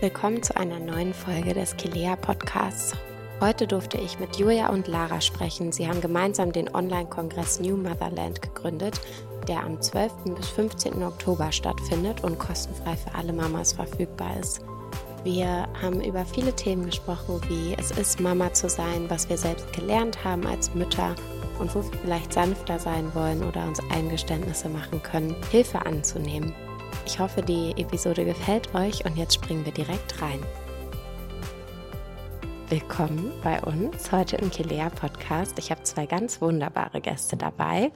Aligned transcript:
Willkommen 0.00 0.42
zu 0.42 0.56
einer 0.56 0.78
neuen 0.78 1.14
Folge 1.14 1.54
des 1.54 1.76
Kilea 1.76 2.16
Podcasts. 2.16 2.92
Heute 3.40 3.66
durfte 3.66 3.98
ich 3.98 4.18
mit 4.18 4.36
Julia 4.36 4.68
und 4.68 4.88
Lara 4.88 5.20
sprechen. 5.20 5.72
Sie 5.72 5.88
haben 5.88 6.00
gemeinsam 6.00 6.52
den 6.52 6.74
Online-Kongress 6.74 7.60
New 7.60 7.76
Motherland 7.76 8.40
gegründet, 8.40 9.00
der 9.48 9.64
am 9.64 9.80
12. 9.80 10.12
bis 10.36 10.48
15. 10.48 11.02
Oktober 11.02 11.50
stattfindet 11.52 12.24
und 12.24 12.38
kostenfrei 12.38 12.96
für 12.96 13.14
alle 13.14 13.32
Mamas 13.32 13.72
verfügbar 13.72 14.38
ist. 14.38 14.60
Wir 15.24 15.66
haben 15.82 16.00
über 16.02 16.24
viele 16.24 16.54
Themen 16.54 16.86
gesprochen, 16.86 17.40
wie 17.48 17.74
es 17.78 17.90
ist, 17.90 18.20
Mama 18.20 18.52
zu 18.52 18.68
sein, 18.68 19.06
was 19.08 19.28
wir 19.28 19.36
selbst 19.36 19.72
gelernt 19.72 20.24
haben 20.24 20.46
als 20.46 20.74
Mütter 20.74 21.14
und 21.58 21.74
wo 21.74 21.82
wir 21.82 21.98
vielleicht 21.98 22.32
sanfter 22.32 22.78
sein 22.78 23.14
wollen 23.14 23.42
oder 23.42 23.66
uns 23.66 23.80
Eingeständnisse 23.90 24.68
machen 24.68 25.02
können, 25.02 25.34
Hilfe 25.50 25.84
anzunehmen. 25.84 26.54
Ich 27.06 27.18
hoffe, 27.18 27.42
die 27.42 27.72
Episode 27.76 28.24
gefällt 28.24 28.74
euch 28.74 29.04
und 29.04 29.16
jetzt 29.16 29.34
springen 29.34 29.64
wir 29.64 29.72
direkt 29.72 30.20
rein. 30.20 30.40
Willkommen 32.68 33.32
bei 33.44 33.60
uns 33.62 34.10
heute 34.10 34.36
im 34.36 34.50
Kilea 34.50 34.90
Podcast. 34.90 35.56
Ich 35.60 35.70
habe 35.70 35.84
zwei 35.84 36.04
ganz 36.06 36.40
wunderbare 36.40 37.00
Gäste 37.00 37.36
dabei, 37.36 37.92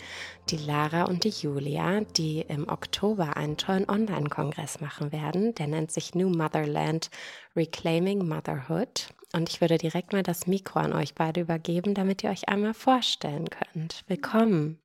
die 0.49 0.59
Lara 0.59 1.07
und 1.07 1.25
die 1.25 1.31
Julia, 1.31 2.03
die 2.03 2.43
im 2.43 2.69
Oktober 2.69 3.37
einen 3.37 3.57
tollen 3.57 3.91
Online-Kongress 3.91 4.81
machen 4.81 5.11
werden. 5.11 5.57
Der 5.57 5.67
nennt 5.67 5.91
sich 5.91 6.15
New 6.15 6.29
Motherland 6.29 7.11
Reclaiming 7.57 8.29
Motherhood. 8.29 9.09
Und 9.33 9.49
ich 9.49 9.61
würde 9.61 9.79
direkt 9.79 10.13
mal 10.13 10.23
das 10.23 10.47
Mikro 10.47 10.81
an 10.81 10.93
euch 10.93 11.15
beide 11.15 11.41
übergeben, 11.41 11.95
damit 11.95 12.25
ihr 12.25 12.31
euch 12.31 12.49
einmal 12.49 12.75
vorstellen 12.75 13.49
könnt. 13.49 14.05
Willkommen. 14.09 14.81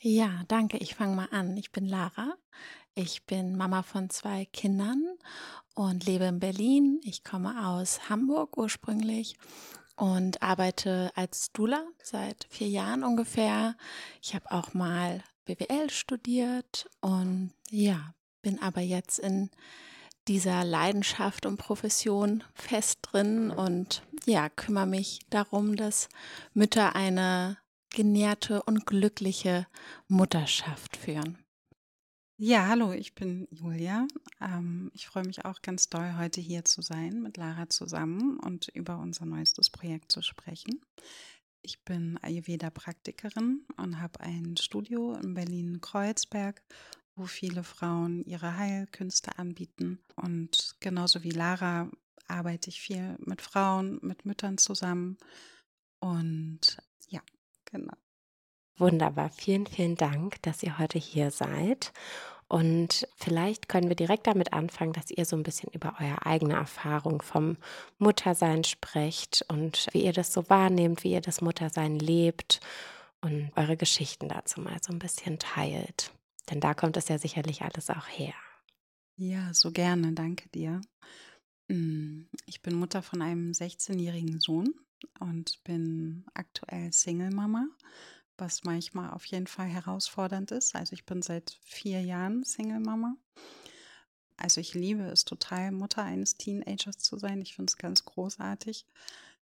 Ja, 0.00 0.42
danke. 0.48 0.76
Ich 0.78 0.94
fange 0.94 1.16
mal 1.16 1.28
an. 1.30 1.56
Ich 1.56 1.72
bin 1.72 1.86
Lara. 1.86 2.36
Ich 2.94 3.24
bin 3.24 3.56
Mama 3.56 3.82
von 3.82 4.10
zwei 4.10 4.44
Kindern 4.46 5.02
und 5.74 6.04
lebe 6.06 6.24
in 6.24 6.38
Berlin. 6.38 7.00
Ich 7.02 7.24
komme 7.24 7.66
aus 7.66 8.08
Hamburg 8.08 8.56
ursprünglich 8.56 9.36
und 9.96 10.42
arbeite 10.42 11.10
als 11.14 11.50
Dula 11.52 11.82
seit 12.02 12.46
vier 12.50 12.68
Jahren 12.68 13.04
ungefähr. 13.04 13.76
Ich 14.22 14.34
habe 14.34 14.50
auch 14.50 14.74
mal 14.74 15.22
BWL 15.46 15.90
studiert 15.90 16.88
und 17.00 17.52
ja, 17.70 18.14
bin 18.42 18.60
aber 18.62 18.80
jetzt 18.80 19.18
in 19.18 19.50
dieser 20.28 20.64
Leidenschaft 20.64 21.46
und 21.46 21.56
Profession 21.56 22.42
fest 22.54 22.98
drin 23.02 23.50
und 23.50 24.02
ja, 24.24 24.48
kümmere 24.48 24.86
mich 24.86 25.20
darum, 25.30 25.76
dass 25.76 26.08
Mütter 26.52 26.94
eine 26.96 27.58
genährte 27.90 28.62
und 28.62 28.86
glückliche 28.86 29.66
Mutterschaft 30.08 30.96
führen. 30.96 31.38
Ja, 32.38 32.66
hallo, 32.66 32.92
ich 32.92 33.14
bin 33.14 33.48
Julia. 33.50 34.06
Ähm, 34.42 34.90
ich 34.92 35.06
freue 35.06 35.24
mich 35.24 35.46
auch 35.46 35.62
ganz 35.62 35.88
doll, 35.88 36.16
heute 36.18 36.40
hier 36.42 36.66
zu 36.66 36.82
sein, 36.82 37.22
mit 37.22 37.38
Lara 37.38 37.70
zusammen 37.70 38.38
und 38.38 38.68
über 38.68 38.98
unser 38.98 39.24
neuestes 39.24 39.70
Projekt 39.70 40.12
zu 40.12 40.20
sprechen. 40.20 40.82
Ich 41.62 41.82
bin 41.84 42.18
Ayurveda-Praktikerin 42.20 43.64
und 43.78 44.00
habe 44.02 44.20
ein 44.20 44.58
Studio 44.58 45.14
in 45.14 45.32
Berlin-Kreuzberg, 45.32 46.62
wo 47.16 47.26
viele 47.26 47.64
Frauen 47.64 48.24
ihre 48.24 48.56
Heilkünste 48.56 49.38
anbieten. 49.38 49.98
Und 50.14 50.76
genauso 50.80 51.24
wie 51.24 51.30
Lara 51.30 51.90
arbeite 52.28 52.68
ich 52.68 52.80
viel 52.80 53.16
mit 53.18 53.42
Frauen, 53.42 53.98
mit 54.02 54.26
Müttern 54.26 54.58
zusammen. 54.58 55.16
Und 55.98 56.76
ja, 57.08 57.20
genau. 57.64 57.96
Wunderbar. 58.76 59.30
Vielen, 59.30 59.66
vielen 59.66 59.96
Dank, 59.96 60.42
dass 60.42 60.62
ihr 60.62 60.78
heute 60.78 60.98
hier 60.98 61.30
seid. 61.30 61.92
Und 62.48 63.08
vielleicht 63.16 63.68
können 63.68 63.88
wir 63.88 63.96
direkt 63.96 64.26
damit 64.26 64.52
anfangen, 64.52 64.92
dass 64.92 65.10
ihr 65.10 65.24
so 65.24 65.34
ein 65.36 65.42
bisschen 65.42 65.72
über 65.72 65.96
eure 65.98 66.24
eigene 66.24 66.54
Erfahrung 66.54 67.22
vom 67.22 67.56
Muttersein 67.98 68.62
sprecht 68.62 69.44
und 69.48 69.88
wie 69.92 70.04
ihr 70.04 70.12
das 70.12 70.32
so 70.32 70.48
wahrnehmt, 70.48 71.02
wie 71.02 71.12
ihr 71.12 71.20
das 71.20 71.40
Muttersein 71.40 71.98
lebt 71.98 72.60
und 73.20 73.50
eure 73.56 73.76
Geschichten 73.76 74.28
dazu 74.28 74.60
mal 74.60 74.78
so 74.80 74.92
ein 74.92 75.00
bisschen 75.00 75.40
teilt. 75.40 76.12
Denn 76.50 76.60
da 76.60 76.74
kommt 76.74 76.96
es 76.96 77.08
ja 77.08 77.18
sicherlich 77.18 77.62
alles 77.62 77.90
auch 77.90 78.06
her. 78.06 78.34
Ja, 79.16 79.52
so 79.54 79.72
gerne. 79.72 80.12
Danke 80.12 80.48
dir. 80.50 80.80
Mm, 81.68 82.22
ich 82.46 82.62
bin 82.62 82.74
Mutter 82.74 83.02
von 83.02 83.22
einem 83.22 83.52
16-jährigen 83.52 84.40
Sohn 84.40 84.74
und 85.18 85.62
bin 85.64 86.24
aktuell 86.34 86.92
Single-Mama 86.92 87.66
was 88.38 88.64
manchmal 88.64 89.10
auf 89.10 89.24
jeden 89.26 89.46
Fall 89.46 89.68
herausfordernd 89.68 90.50
ist. 90.50 90.74
Also 90.74 90.92
ich 90.92 91.06
bin 91.06 91.22
seit 91.22 91.58
vier 91.62 92.00
Jahren 92.02 92.44
Single-Mama. 92.44 93.16
Also 94.36 94.60
ich 94.60 94.74
liebe 94.74 95.04
es 95.04 95.24
total, 95.24 95.72
Mutter 95.72 96.02
eines 96.02 96.36
Teenagers 96.36 96.98
zu 96.98 97.16
sein. 97.16 97.40
Ich 97.40 97.54
finde 97.54 97.70
es 97.70 97.78
ganz 97.78 98.04
großartig, 98.04 98.86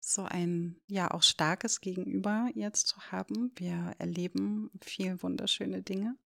so 0.00 0.22
ein 0.22 0.81
ja 0.88 1.11
auch 1.11 1.22
starkes 1.22 1.81
Gegenüber 1.81 2.49
jetzt 2.55 2.88
zu 2.88 3.00
haben. 3.12 3.53
Wir 3.56 3.94
erleben 3.99 4.71
viel 4.81 5.22
wunderschöne 5.22 5.82
Dinge. 5.82 6.17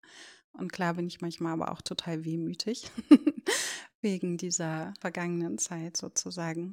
Und 0.54 0.72
klar 0.72 0.94
bin 0.94 1.06
ich 1.06 1.20
manchmal 1.20 1.52
aber 1.52 1.72
auch 1.72 1.82
total 1.82 2.24
wehmütig 2.24 2.90
wegen 4.00 4.36
dieser 4.36 4.94
vergangenen 5.00 5.58
Zeit 5.58 5.96
sozusagen. 5.96 6.72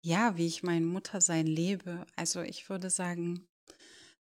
Ja, 0.00 0.36
wie 0.36 0.46
ich 0.46 0.62
mein 0.62 0.84
Muttersein 0.84 1.46
lebe. 1.46 2.06
Also 2.16 2.40
ich 2.42 2.68
würde 2.68 2.90
sagen, 2.90 3.46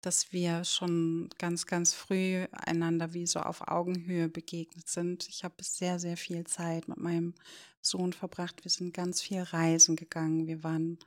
dass 0.03 0.33
wir 0.33 0.65
schon 0.65 1.31
ganz, 1.39 1.67
ganz 1.67 1.95
früh 1.95 2.47
einander 2.53 3.15
wie 3.15 3.27
so 3.27 3.41
auf 3.41 3.69
Augenhöhe 3.69 4.29
begegnet 4.29 4.89
sind. 4.89 5.29
Ich 5.29 5.45
habe 5.45 5.63
sehr, 5.63 5.99
sehr 5.99 6.17
viel 6.17 6.45
Zeit 6.45 6.89
mit 6.89 6.99
meinem 6.99 7.35
Sohn 7.81 8.13
verbracht. 8.13 8.65
Wir 8.65 8.71
sind 8.71 8.93
ganz 8.93 9.23
viel 9.23 9.43
reisen 9.43 9.97
gegangen. 9.97 10.47
Wir 10.47 10.65
waren 10.65 10.99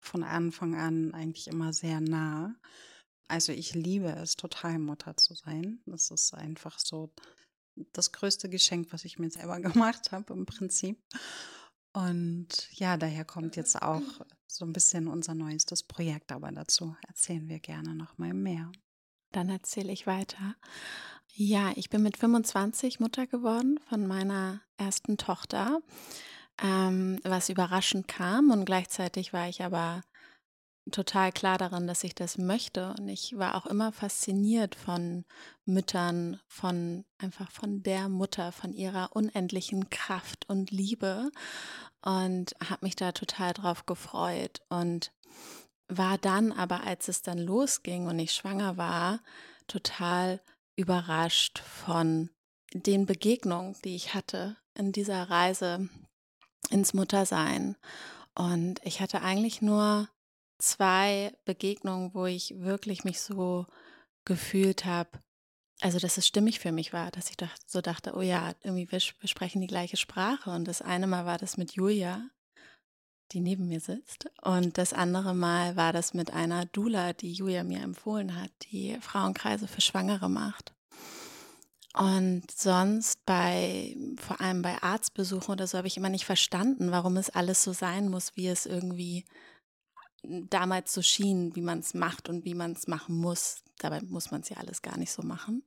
von 0.00 0.22
Anfang 0.22 0.76
an 0.76 1.12
eigentlich 1.14 1.48
immer 1.48 1.72
sehr 1.72 2.00
nah. 2.00 2.54
Also 3.28 3.52
ich 3.52 3.74
liebe 3.74 4.08
es, 4.10 4.36
total 4.36 4.78
Mutter 4.78 5.16
zu 5.16 5.34
sein. 5.34 5.80
Das 5.86 6.10
ist 6.10 6.34
einfach 6.34 6.78
so 6.78 7.12
das 7.92 8.12
größte 8.12 8.48
Geschenk, 8.48 8.92
was 8.92 9.04
ich 9.04 9.18
mir 9.18 9.30
selber 9.30 9.60
gemacht 9.60 10.12
habe 10.12 10.32
im 10.34 10.46
Prinzip. 10.46 11.02
Und 11.92 12.48
ja, 12.72 12.96
daher 12.96 13.24
kommt 13.24 13.56
jetzt 13.56 13.80
auch 13.80 14.02
so 14.46 14.64
ein 14.64 14.72
bisschen 14.72 15.06
unser 15.06 15.34
neuestes 15.34 15.82
Projekt, 15.82 16.32
aber 16.32 16.50
dazu 16.50 16.96
erzählen 17.06 17.48
wir 17.48 17.60
gerne 17.60 17.94
noch 17.94 18.18
mal 18.18 18.34
mehr. 18.34 18.70
Dann 19.30 19.48
erzähle 19.48 19.92
ich 19.92 20.06
weiter. 20.06 20.56
Ja, 21.32 21.72
ich 21.74 21.90
bin 21.90 22.02
mit 22.02 22.16
25 22.16 23.00
Mutter 23.00 23.26
geworden 23.26 23.80
von 23.88 24.06
meiner 24.06 24.60
ersten 24.76 25.18
Tochter, 25.18 25.80
ähm, 26.62 27.18
was 27.24 27.48
überraschend 27.48 28.06
kam 28.06 28.50
und 28.50 28.64
gleichzeitig 28.64 29.32
war 29.32 29.48
ich 29.48 29.62
aber 29.62 30.02
total 30.90 31.32
klar 31.32 31.58
darin, 31.58 31.86
dass 31.86 32.04
ich 32.04 32.14
das 32.14 32.38
möchte. 32.38 32.94
Und 32.98 33.08
ich 33.08 33.36
war 33.38 33.54
auch 33.54 33.66
immer 33.66 33.92
fasziniert 33.92 34.74
von 34.74 35.24
Müttern, 35.64 36.40
von 36.46 37.04
einfach 37.18 37.50
von 37.50 37.82
der 37.82 38.08
Mutter, 38.08 38.52
von 38.52 38.72
ihrer 38.72 39.14
unendlichen 39.14 39.90
Kraft 39.90 40.48
und 40.48 40.70
Liebe 40.70 41.30
und 42.02 42.54
habe 42.68 42.84
mich 42.84 42.96
da 42.96 43.12
total 43.12 43.54
drauf 43.54 43.86
gefreut 43.86 44.60
und 44.68 45.12
war 45.88 46.18
dann 46.18 46.52
aber, 46.52 46.84
als 46.84 47.08
es 47.08 47.22
dann 47.22 47.38
losging 47.38 48.06
und 48.06 48.18
ich 48.18 48.32
schwanger 48.32 48.76
war, 48.76 49.20
total 49.66 50.40
überrascht 50.76 51.60
von 51.60 52.30
den 52.72 53.06
Begegnungen, 53.06 53.76
die 53.84 53.94
ich 53.94 54.14
hatte 54.14 54.56
in 54.74 54.92
dieser 54.92 55.30
Reise 55.30 55.88
ins 56.70 56.94
Muttersein. 56.94 57.76
Und 58.34 58.80
ich 58.82 59.00
hatte 59.00 59.22
eigentlich 59.22 59.62
nur 59.62 60.08
zwei 60.58 61.32
Begegnungen, 61.44 62.14
wo 62.14 62.26
ich 62.26 62.54
wirklich 62.58 63.04
mich 63.04 63.20
so 63.20 63.66
gefühlt 64.24 64.84
habe, 64.84 65.10
also 65.80 65.98
dass 65.98 66.16
es 66.16 66.26
stimmig 66.26 66.60
für 66.60 66.72
mich 66.72 66.92
war, 66.92 67.10
dass 67.10 67.30
ich 67.30 67.36
dacht, 67.36 67.70
so 67.70 67.80
dachte, 67.80 68.14
oh 68.16 68.22
ja, 68.22 68.52
irgendwie 68.62 68.90
wir, 68.90 69.00
wir 69.20 69.28
sprechen 69.28 69.60
die 69.60 69.66
gleiche 69.66 69.96
Sprache. 69.96 70.50
Und 70.50 70.66
das 70.66 70.82
eine 70.82 71.06
Mal 71.06 71.26
war 71.26 71.38
das 71.38 71.56
mit 71.56 71.72
Julia, 71.72 72.22
die 73.32 73.40
neben 73.40 73.68
mir 73.68 73.80
sitzt. 73.80 74.30
Und 74.42 74.78
das 74.78 74.92
andere 74.92 75.34
Mal 75.34 75.76
war 75.76 75.92
das 75.92 76.14
mit 76.14 76.32
einer 76.32 76.66
Dula, 76.66 77.12
die 77.12 77.32
Julia 77.32 77.64
mir 77.64 77.82
empfohlen 77.82 78.40
hat, 78.40 78.50
die 78.70 78.96
Frauenkreise 79.00 79.68
für 79.68 79.80
Schwangere 79.80 80.30
macht. 80.30 80.72
Und 81.96 82.50
sonst 82.50 83.24
bei, 83.24 83.96
vor 84.16 84.40
allem 84.40 84.62
bei 84.62 84.82
Arztbesuchen 84.82 85.52
oder 85.52 85.66
so, 85.66 85.78
habe 85.78 85.86
ich 85.86 85.96
immer 85.96 86.08
nicht 86.08 86.24
verstanden, 86.24 86.90
warum 86.90 87.16
es 87.16 87.30
alles 87.30 87.62
so 87.62 87.72
sein 87.72 88.08
muss, 88.08 88.36
wie 88.36 88.48
es 88.48 88.66
irgendwie 88.66 89.24
damals 90.50 90.92
so 90.92 91.02
schien, 91.02 91.54
wie 91.54 91.60
man 91.60 91.80
es 91.80 91.94
macht 91.94 92.28
und 92.28 92.44
wie 92.44 92.54
man 92.54 92.72
es 92.72 92.86
machen 92.86 93.16
muss. 93.16 93.62
Dabei 93.78 94.00
muss 94.02 94.30
man 94.30 94.40
es 94.42 94.48
ja 94.48 94.56
alles 94.56 94.82
gar 94.82 94.96
nicht 94.96 95.12
so 95.12 95.22
machen. 95.22 95.62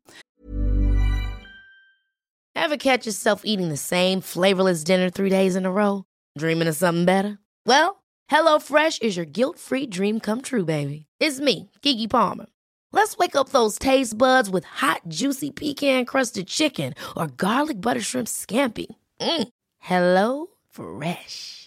Ever 2.56 2.78
catch 2.78 3.06
yourself 3.06 3.42
eating 3.46 3.70
the 3.70 3.78
same 3.78 4.22
flavorless 4.22 4.84
dinner 4.84 5.10
three 5.10 5.30
days 5.30 5.56
in 5.56 5.66
a 5.66 5.72
row? 5.72 6.06
Dreaming 6.38 6.68
of 6.68 6.76
something 6.76 7.06
better? 7.06 7.38
Well, 7.66 8.04
HelloFresh 8.32 9.02
is 9.02 9.16
your 9.16 9.26
guilt-free 9.26 9.88
dream 9.88 10.20
come 10.20 10.42
true, 10.42 10.66
baby. 10.66 11.06
It's 11.20 11.40
me, 11.40 11.70
Kiki 11.82 12.08
Palmer. 12.08 12.48
Let's 12.92 13.18
wake 13.18 13.36
up 13.36 13.50
those 13.50 13.78
taste 13.78 14.18
buds 14.18 14.50
with 14.50 14.64
hot, 14.64 15.02
juicy 15.08 15.52
pecan 15.52 16.06
crusted 16.06 16.48
chicken 16.48 16.94
or 17.16 17.28
garlic 17.28 17.82
butter 17.82 18.02
shrimp 18.02 18.28
scampi. 18.28 18.88
Mm. 19.20 19.48
Hello 19.80 20.48
Fresh. 20.70 21.67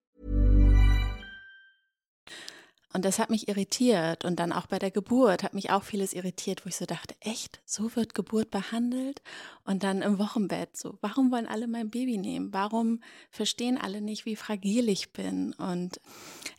Und 2.93 3.05
das 3.05 3.19
hat 3.19 3.29
mich 3.29 3.47
irritiert. 3.47 4.25
Und 4.25 4.39
dann 4.39 4.51
auch 4.51 4.67
bei 4.67 4.79
der 4.79 4.91
Geburt 4.91 5.43
hat 5.43 5.53
mich 5.53 5.69
auch 5.71 5.83
vieles 5.83 6.13
irritiert, 6.13 6.65
wo 6.65 6.69
ich 6.69 6.75
so 6.75 6.85
dachte, 6.85 7.15
echt, 7.19 7.61
so 7.65 7.95
wird 7.95 8.13
Geburt 8.13 8.51
behandelt? 8.51 9.21
Und 9.63 9.83
dann 9.83 10.01
im 10.01 10.19
Wochenbett 10.19 10.75
so, 10.75 10.97
warum 11.01 11.31
wollen 11.31 11.47
alle 11.47 11.67
mein 11.67 11.89
Baby 11.89 12.17
nehmen? 12.17 12.53
Warum 12.53 13.01
verstehen 13.29 13.77
alle 13.77 14.01
nicht, 14.01 14.25
wie 14.25 14.35
fragil 14.35 14.89
ich 14.89 15.13
bin? 15.13 15.53
Und 15.53 16.01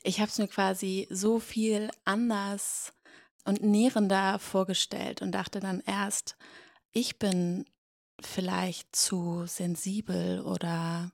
ich 0.02 0.20
habe 0.20 0.31
es 0.31 0.38
mir 0.38 0.49
quasi 0.49 1.06
so 1.11 1.38
viel 1.38 1.90
anders 2.05 2.93
und 3.44 3.62
nährender 3.62 4.38
vorgestellt 4.38 5.20
und 5.20 5.32
dachte 5.32 5.61
dann 5.61 5.81
erst, 5.81 6.37
ich 6.93 7.19
bin 7.19 7.64
vielleicht 8.20 8.94
zu 8.94 9.44
sensibel 9.46 10.40
oder 10.40 11.11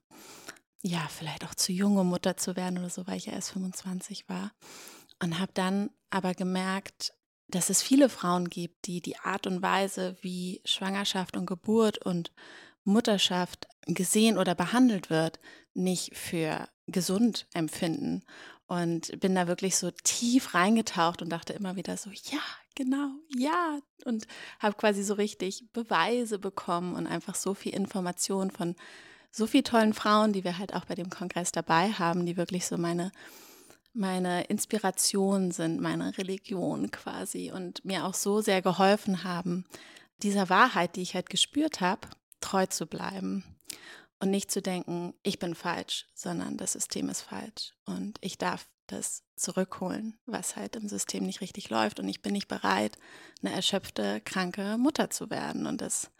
ja, 0.82 1.06
vielleicht 1.08 1.44
auch 1.44 1.54
zu 1.54 1.72
jung, 1.72 1.96
um 1.96 2.08
Mutter 2.08 2.36
zu 2.36 2.54
werden 2.54 2.78
oder 2.78 2.90
so, 2.90 3.06
weil 3.06 3.16
ich 3.16 3.26
ja 3.26 3.32
erst 3.32 3.52
25 3.52 4.28
war. 4.28 4.52
Und 5.20 5.38
habe 5.38 5.52
dann 5.54 5.90
aber 6.10 6.34
gemerkt, 6.34 7.12
dass 7.48 7.70
es 7.70 7.82
viele 7.82 8.08
Frauen 8.08 8.48
gibt, 8.48 8.86
die 8.86 9.00
die 9.00 9.18
Art 9.18 9.46
und 9.46 9.62
Weise, 9.62 10.16
wie 10.20 10.60
Schwangerschaft 10.64 11.36
und 11.36 11.46
Geburt 11.46 11.98
und 11.98 12.32
Mutterschaft 12.84 13.66
gesehen 13.86 14.38
oder 14.38 14.54
behandelt 14.54 15.10
wird, 15.10 15.40
nicht 15.74 16.16
für 16.16 16.68
gesund 16.86 17.46
empfinden. 17.54 18.24
Und 18.66 19.18
bin 19.20 19.34
da 19.34 19.48
wirklich 19.48 19.76
so 19.76 19.90
tief 19.90 20.52
reingetaucht 20.54 21.22
und 21.22 21.30
dachte 21.30 21.54
immer 21.54 21.76
wieder 21.76 21.96
so, 21.96 22.10
ja, 22.10 22.42
genau, 22.74 23.12
ja. 23.34 23.78
Und 24.04 24.26
habe 24.58 24.76
quasi 24.76 25.02
so 25.02 25.14
richtig 25.14 25.72
Beweise 25.72 26.38
bekommen 26.38 26.94
und 26.94 27.06
einfach 27.06 27.34
so 27.34 27.54
viel 27.54 27.74
Information 27.74 28.50
von 28.50 28.76
so 29.30 29.46
vielen 29.46 29.64
tollen 29.64 29.94
Frauen, 29.94 30.34
die 30.34 30.44
wir 30.44 30.58
halt 30.58 30.74
auch 30.74 30.84
bei 30.84 30.94
dem 30.94 31.08
Kongress 31.08 31.50
dabei 31.50 31.92
haben, 31.92 32.26
die 32.26 32.36
wirklich 32.36 32.66
so 32.66 32.76
meine 32.76 33.10
meine 33.98 34.44
Inspiration 34.44 35.50
sind, 35.50 35.80
meine 35.80 36.16
Religion 36.16 36.90
quasi 36.90 37.50
und 37.52 37.84
mir 37.84 38.04
auch 38.06 38.14
so 38.14 38.40
sehr 38.40 38.62
geholfen 38.62 39.24
haben, 39.24 39.64
dieser 40.22 40.48
Wahrheit, 40.48 40.96
die 40.96 41.02
ich 41.02 41.14
halt 41.14 41.28
gespürt 41.28 41.80
habe, 41.80 42.08
treu 42.40 42.66
zu 42.66 42.86
bleiben 42.86 43.44
und 44.20 44.30
nicht 44.30 44.50
zu 44.50 44.62
denken, 44.62 45.14
ich 45.22 45.38
bin 45.38 45.54
falsch, 45.54 46.06
sondern 46.14 46.56
das 46.56 46.72
System 46.72 47.08
ist 47.08 47.22
falsch 47.22 47.74
und 47.84 48.18
ich 48.20 48.38
darf 48.38 48.68
das 48.86 49.22
zurückholen, 49.36 50.16
was 50.26 50.56
halt 50.56 50.76
im 50.76 50.88
System 50.88 51.26
nicht 51.26 51.40
richtig 51.40 51.68
läuft 51.68 52.00
und 52.00 52.08
ich 52.08 52.22
bin 52.22 52.32
nicht 52.32 52.48
bereit, 52.48 52.96
eine 53.42 53.52
erschöpfte, 53.52 54.20
kranke 54.24 54.78
Mutter 54.78 55.10
zu 55.10 55.28
werden 55.30 55.66
und 55.66 55.80
das 55.80 56.10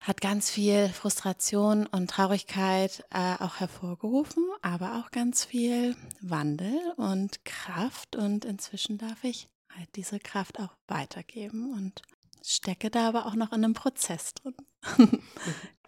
hat 0.00 0.20
ganz 0.20 0.50
viel 0.50 0.88
Frustration 0.88 1.86
und 1.86 2.10
Traurigkeit 2.10 3.04
äh, 3.10 3.34
auch 3.42 3.56
hervorgerufen, 3.56 4.44
aber 4.62 5.00
auch 5.00 5.10
ganz 5.10 5.44
viel 5.44 5.96
Wandel 6.20 6.78
und 6.96 7.44
Kraft. 7.44 8.16
Und 8.16 8.44
inzwischen 8.44 8.98
darf 8.98 9.24
ich 9.24 9.48
halt 9.76 9.88
diese 9.96 10.18
Kraft 10.18 10.60
auch 10.60 10.74
weitergeben 10.86 11.72
und 11.72 12.02
stecke 12.44 12.90
da 12.90 13.08
aber 13.08 13.26
auch 13.26 13.34
noch 13.34 13.52
in 13.52 13.64
einem 13.64 13.74
Prozess 13.74 14.34
drin. 14.34 14.54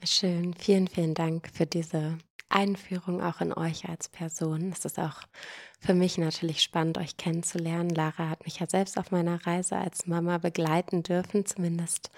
Schön, 0.04 0.54
vielen, 0.54 0.88
vielen 0.88 1.14
Dank 1.14 1.50
für 1.52 1.66
diese 1.66 2.18
Einführung 2.48 3.22
auch 3.22 3.40
in 3.40 3.52
euch 3.52 3.88
als 3.88 4.08
Person. 4.08 4.72
Es 4.72 4.84
ist 4.84 4.98
auch 4.98 5.22
für 5.80 5.94
mich 5.94 6.18
natürlich 6.18 6.62
spannend, 6.62 6.98
euch 6.98 7.16
kennenzulernen. 7.16 7.90
Lara 7.90 8.30
hat 8.30 8.44
mich 8.44 8.58
ja 8.58 8.66
selbst 8.68 8.98
auf 8.98 9.10
meiner 9.10 9.46
Reise 9.46 9.76
als 9.76 10.06
Mama 10.06 10.38
begleiten 10.38 11.02
dürfen, 11.02 11.44
zumindest 11.44 12.10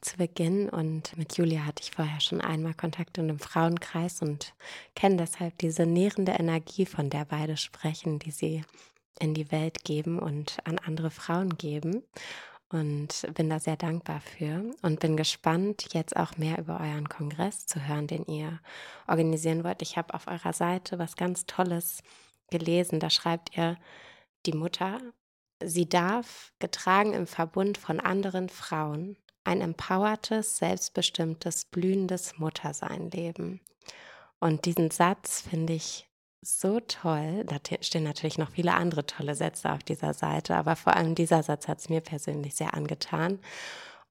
zu 0.00 0.16
Beginn. 0.16 0.68
Und 0.68 1.16
mit 1.16 1.36
Julia 1.36 1.64
hatte 1.64 1.82
ich 1.82 1.90
vorher 1.90 2.20
schon 2.20 2.40
einmal 2.40 2.74
Kontakt 2.74 3.18
in 3.18 3.28
einem 3.28 3.38
Frauenkreis 3.38 4.22
und 4.22 4.54
kenne 4.94 5.16
deshalb 5.16 5.58
diese 5.58 5.86
nährende 5.86 6.32
Energie, 6.32 6.86
von 6.86 7.10
der 7.10 7.24
beide 7.24 7.56
sprechen, 7.56 8.18
die 8.18 8.30
sie 8.30 8.64
in 9.18 9.34
die 9.34 9.50
Welt 9.50 9.84
geben 9.84 10.18
und 10.18 10.58
an 10.64 10.78
andere 10.78 11.10
Frauen 11.10 11.56
geben. 11.56 12.02
Und 12.68 13.28
bin 13.34 13.48
da 13.48 13.60
sehr 13.60 13.76
dankbar 13.76 14.20
für 14.20 14.72
und 14.82 14.98
bin 14.98 15.16
gespannt, 15.16 15.94
jetzt 15.94 16.16
auch 16.16 16.36
mehr 16.36 16.58
über 16.58 16.80
euren 16.80 17.08
Kongress 17.08 17.64
zu 17.64 17.86
hören, 17.86 18.08
den 18.08 18.24
ihr 18.26 18.58
organisieren 19.06 19.62
wollt. 19.62 19.82
Ich 19.82 19.96
habe 19.96 20.12
auf 20.14 20.26
eurer 20.26 20.52
Seite 20.52 20.98
was 20.98 21.14
ganz 21.14 21.46
Tolles 21.46 22.02
gelesen. 22.50 22.98
Da 22.98 23.08
schreibt 23.08 23.56
ihr, 23.56 23.76
die 24.46 24.52
Mutter, 24.52 24.98
sie 25.62 25.88
darf, 25.88 26.52
getragen 26.58 27.12
im 27.12 27.28
Verbund 27.28 27.78
von 27.78 28.00
anderen 28.00 28.48
Frauen, 28.48 29.16
ein 29.46 29.60
empowertes, 29.60 30.58
selbstbestimmtes, 30.58 31.66
blühendes 31.66 32.38
Muttersein 32.38 33.10
leben. 33.10 33.60
Und 34.38 34.64
diesen 34.64 34.90
Satz 34.90 35.40
finde 35.40 35.74
ich 35.74 36.08
so 36.42 36.80
toll. 36.80 37.44
Da 37.44 37.56
stehen 37.80 38.04
natürlich 38.04 38.38
noch 38.38 38.50
viele 38.50 38.74
andere 38.74 39.06
tolle 39.06 39.34
Sätze 39.34 39.72
auf 39.72 39.82
dieser 39.82 40.14
Seite, 40.14 40.56
aber 40.56 40.76
vor 40.76 40.94
allem 40.94 41.14
dieser 41.14 41.42
Satz 41.42 41.68
hat 41.68 41.78
es 41.78 41.88
mir 41.88 42.00
persönlich 42.00 42.54
sehr 42.54 42.74
angetan. 42.74 43.40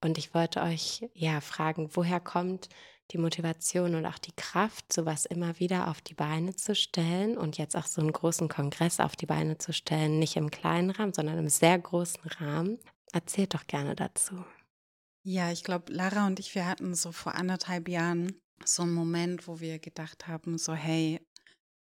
Und 0.02 0.18
ich 0.18 0.34
wollte 0.34 0.62
euch 0.62 1.08
ja 1.14 1.42
fragen, 1.42 1.90
woher 1.94 2.20
kommt 2.20 2.70
die 3.12 3.18
Motivation 3.18 3.96
und 3.96 4.06
auch 4.06 4.18
die 4.18 4.36
Kraft, 4.36 4.92
sowas 4.92 5.26
immer 5.26 5.60
wieder 5.60 5.90
auf 5.90 6.02
die 6.02 6.16
Beine 6.16 6.56
zu 6.56 6.76
stellen 6.76 7.38
und 7.38 7.58
jetzt 7.58 7.76
auch 7.76 7.86
so 7.86 8.02
einen 8.02 8.12
großen 8.12 8.50
Kongress 8.50 9.00
auf 9.00 9.16
die 9.16 9.28
Beine 9.28 9.58
zu 9.58 9.74
stellen, 9.74 10.18
nicht 10.18 10.36
im 10.38 10.50
kleinen 10.50 10.90
Rahmen, 10.90 11.14
sondern 11.14 11.38
im 11.38 11.50
sehr 11.50 11.78
großen 11.78 12.24
Rahmen. 12.40 12.80
Erzählt 13.14 13.54
doch 13.54 13.68
gerne 13.68 13.96
dazu. 13.96 14.44
Ja, 15.28 15.52
ich 15.52 15.64
glaube, 15.64 15.92
Lara 15.92 16.28
und 16.28 16.40
ich, 16.40 16.54
wir 16.54 16.68
hatten 16.68 16.94
so 16.94 17.12
vor 17.12 17.34
anderthalb 17.34 17.90
Jahren 17.90 18.40
so 18.64 18.84
einen 18.84 18.94
Moment, 18.94 19.48
wo 19.48 19.60
wir 19.60 19.80
gedacht 19.80 20.28
haben, 20.28 20.60
so 20.60 20.76
hey, 20.76 21.20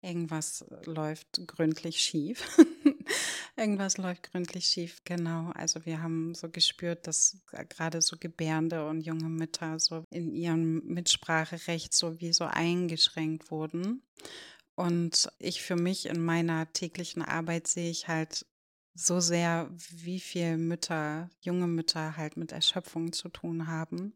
irgendwas 0.01 0.65
läuft 0.85 1.45
gründlich 1.49 1.99
schief. 1.99 2.57
irgendwas 3.57 3.99
läuft 3.99 4.31
gründlich 4.31 4.67
schief, 4.67 5.03
genau. 5.03 5.51
Also 5.57 5.85
wir 5.85 6.01
haben 6.01 6.37
so 6.37 6.51
gespürt, 6.51 7.09
dass 7.09 7.43
gerade 7.69 8.01
so 8.01 8.17
Gebärende 8.17 8.87
und 8.87 9.01
junge 9.01 9.29
Mütter 9.29 9.81
so 9.81 10.05
in 10.11 10.33
ihrem 10.33 10.81
Mitspracherecht 10.85 11.93
so 11.93 12.21
wie 12.21 12.33
so 12.33 12.45
eingeschränkt 12.45 13.51
wurden. 13.51 14.05
Und 14.77 15.29
ich 15.41 15.63
für 15.63 15.77
mich 15.77 16.07
in 16.07 16.25
meiner 16.25 16.73
täglichen 16.73 17.23
Arbeit 17.23 17.67
sehe 17.67 17.91
ich 17.91 18.07
halt 18.07 18.47
so 18.95 19.21
sehr, 19.21 19.71
wie 19.91 20.21
viel 20.21 20.59
Mütter, 20.59 21.31
junge 21.41 21.67
Mütter 21.67 22.17
halt 22.17 22.37
mit 22.37 22.53
Erschöpfung 22.53 23.13
zu 23.13 23.29
tun 23.29 23.67
haben, 23.67 24.13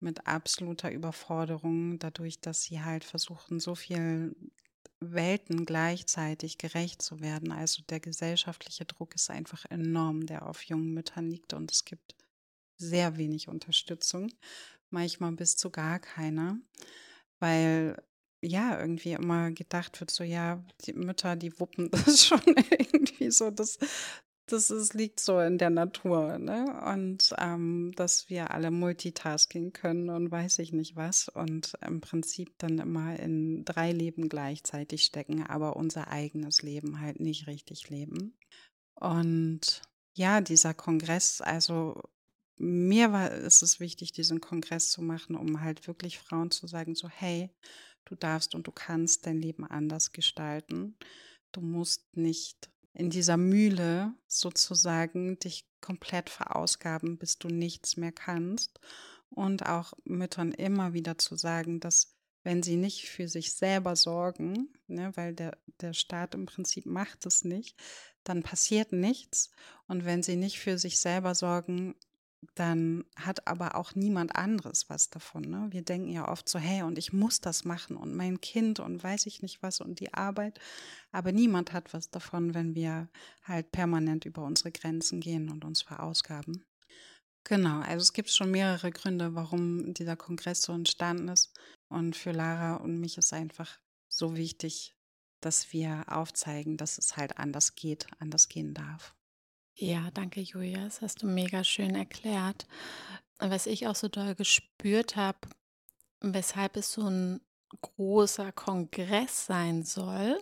mit 0.00 0.26
absoluter 0.26 0.90
Überforderung, 0.90 1.98
dadurch, 1.98 2.40
dass 2.40 2.62
sie 2.62 2.82
halt 2.82 3.04
versuchen, 3.04 3.60
so 3.60 3.74
viel 3.74 4.34
Welten 5.00 5.64
gleichzeitig 5.64 6.58
gerecht 6.58 7.02
zu 7.02 7.20
werden. 7.20 7.52
Also 7.52 7.82
der 7.88 8.00
gesellschaftliche 8.00 8.84
Druck 8.84 9.14
ist 9.14 9.30
einfach 9.30 9.64
enorm, 9.70 10.26
der 10.26 10.46
auf 10.46 10.62
jungen 10.62 10.92
Müttern 10.94 11.28
liegt 11.28 11.52
und 11.52 11.70
es 11.70 11.84
gibt 11.84 12.16
sehr 12.76 13.16
wenig 13.16 13.48
Unterstützung, 13.48 14.32
manchmal 14.90 15.32
bis 15.32 15.56
zu 15.56 15.70
gar 15.70 15.98
keiner, 15.98 16.58
weil 17.40 17.96
ja, 18.40 18.78
irgendwie 18.80 19.12
immer 19.12 19.50
gedacht 19.50 20.00
wird, 20.00 20.10
so 20.10 20.24
ja, 20.24 20.62
die 20.84 20.92
Mütter, 20.92 21.36
die 21.36 21.58
wuppen 21.58 21.90
das 21.90 22.24
schon 22.24 22.42
irgendwie 22.46 23.30
so, 23.30 23.50
das, 23.50 23.78
das 24.46 24.70
ist, 24.70 24.94
liegt 24.94 25.20
so 25.20 25.40
in 25.40 25.58
der 25.58 25.70
Natur, 25.70 26.38
ne? 26.38 26.80
Und 26.86 27.34
ähm, 27.38 27.92
dass 27.96 28.28
wir 28.30 28.50
alle 28.52 28.70
Multitasking 28.70 29.72
können 29.72 30.08
und 30.10 30.30
weiß 30.30 30.58
ich 30.60 30.72
nicht 30.72 30.96
was 30.96 31.28
und 31.28 31.74
im 31.86 32.00
Prinzip 32.00 32.56
dann 32.58 32.78
immer 32.78 33.18
in 33.18 33.64
drei 33.64 33.92
Leben 33.92 34.28
gleichzeitig 34.28 35.04
stecken, 35.04 35.44
aber 35.44 35.76
unser 35.76 36.08
eigenes 36.08 36.62
Leben 36.62 37.00
halt 37.00 37.20
nicht 37.20 37.46
richtig 37.46 37.90
leben. 37.90 38.36
Und 38.94 39.82
ja, 40.14 40.40
dieser 40.40 40.74
Kongress, 40.74 41.40
also 41.40 42.02
mir 42.56 43.12
war 43.12 43.30
ist 43.30 43.62
es 43.62 43.78
wichtig, 43.78 44.12
diesen 44.12 44.40
Kongress 44.40 44.90
zu 44.90 45.02
machen, 45.02 45.36
um 45.36 45.60
halt 45.60 45.86
wirklich 45.86 46.18
Frauen 46.18 46.50
zu 46.50 46.66
sagen, 46.66 46.94
so 46.94 47.08
hey, 47.08 47.50
du 48.08 48.14
darfst 48.14 48.54
und 48.54 48.66
du 48.66 48.72
kannst 48.72 49.26
dein 49.26 49.38
Leben 49.38 49.64
anders 49.64 50.12
gestalten. 50.12 50.96
Du 51.52 51.60
musst 51.60 52.16
nicht 52.16 52.70
in 52.94 53.10
dieser 53.10 53.36
Mühle 53.36 54.12
sozusagen 54.26 55.38
dich 55.38 55.68
komplett 55.80 56.30
verausgaben, 56.30 57.18
bis 57.18 57.38
du 57.38 57.48
nichts 57.48 57.96
mehr 57.96 58.12
kannst. 58.12 58.80
Und 59.30 59.66
auch 59.66 59.92
Müttern 60.04 60.52
immer 60.52 60.94
wieder 60.94 61.18
zu 61.18 61.36
sagen, 61.36 61.80
dass 61.80 62.16
wenn 62.44 62.62
sie 62.62 62.76
nicht 62.76 63.08
für 63.08 63.28
sich 63.28 63.52
selber 63.52 63.94
sorgen, 63.94 64.68
ne, 64.86 65.12
weil 65.16 65.34
der, 65.34 65.58
der 65.80 65.92
Staat 65.92 66.34
im 66.34 66.46
Prinzip 66.46 66.86
macht 66.86 67.26
es 67.26 67.44
nicht, 67.44 67.76
dann 68.24 68.42
passiert 68.42 68.92
nichts. 68.92 69.50
Und 69.86 70.04
wenn 70.04 70.22
sie 70.22 70.36
nicht 70.36 70.58
für 70.58 70.78
sich 70.78 70.98
selber 70.98 71.34
sorgen, 71.34 71.94
dann 72.54 73.04
hat 73.16 73.46
aber 73.48 73.74
auch 73.74 73.94
niemand 73.94 74.36
anderes 74.36 74.88
was 74.88 75.10
davon. 75.10 75.42
Ne? 75.42 75.68
Wir 75.70 75.82
denken 75.82 76.08
ja 76.08 76.28
oft 76.28 76.48
so, 76.48 76.58
hey, 76.58 76.82
und 76.82 76.98
ich 76.98 77.12
muss 77.12 77.40
das 77.40 77.64
machen 77.64 77.96
und 77.96 78.14
mein 78.14 78.40
Kind 78.40 78.80
und 78.80 79.02
weiß 79.02 79.26
ich 79.26 79.42
nicht 79.42 79.62
was 79.62 79.80
und 79.80 80.00
die 80.00 80.14
Arbeit. 80.14 80.60
Aber 81.10 81.32
niemand 81.32 81.72
hat 81.72 81.92
was 81.92 82.10
davon, 82.10 82.54
wenn 82.54 82.74
wir 82.74 83.08
halt 83.42 83.72
permanent 83.72 84.24
über 84.24 84.44
unsere 84.44 84.70
Grenzen 84.70 85.20
gehen 85.20 85.50
und 85.50 85.64
uns 85.64 85.82
verausgaben. 85.82 86.64
Genau, 87.44 87.80
also 87.80 88.02
es 88.02 88.12
gibt 88.12 88.30
schon 88.30 88.50
mehrere 88.50 88.90
Gründe, 88.90 89.34
warum 89.34 89.94
dieser 89.94 90.16
Kongress 90.16 90.62
so 90.62 90.72
entstanden 90.72 91.28
ist. 91.28 91.58
Und 91.88 92.14
für 92.14 92.32
Lara 92.32 92.76
und 92.76 93.00
mich 93.00 93.18
ist 93.18 93.32
einfach 93.32 93.78
so 94.08 94.36
wichtig, 94.36 94.94
dass 95.40 95.72
wir 95.72 96.04
aufzeigen, 96.08 96.76
dass 96.76 96.98
es 96.98 97.16
halt 97.16 97.38
anders 97.38 97.74
geht, 97.74 98.06
anders 98.18 98.48
gehen 98.48 98.74
darf. 98.74 99.14
Ja, 99.80 100.10
danke, 100.12 100.40
Julia. 100.40 100.82
Das 100.84 101.02
hast 101.02 101.22
du 101.22 101.28
mega 101.28 101.62
schön 101.62 101.94
erklärt. 101.94 102.66
Was 103.38 103.66
ich 103.66 103.86
auch 103.86 103.94
so 103.94 104.08
doll 104.08 104.34
gespürt 104.34 105.14
habe, 105.14 105.38
weshalb 106.20 106.76
es 106.76 106.92
so 106.92 107.08
ein 107.08 107.40
großer 107.80 108.50
Kongress 108.50 109.46
sein 109.46 109.84
soll, 109.84 110.40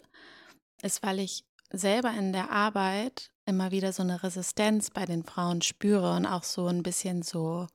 ist, 0.80 1.02
weil 1.02 1.18
ich 1.18 1.44
selber 1.70 2.12
in 2.12 2.32
der 2.32 2.50
Arbeit 2.50 3.30
immer 3.44 3.72
wieder 3.72 3.92
so 3.92 4.02
eine 4.02 4.22
Resistenz 4.22 4.88
bei 4.88 5.04
den 5.04 5.22
Frauen 5.22 5.60
spüre 5.60 6.14
und 6.16 6.24
auch 6.24 6.44
so 6.44 6.68
ein 6.68 6.82
bisschen 6.82 7.20
so, 7.20 7.66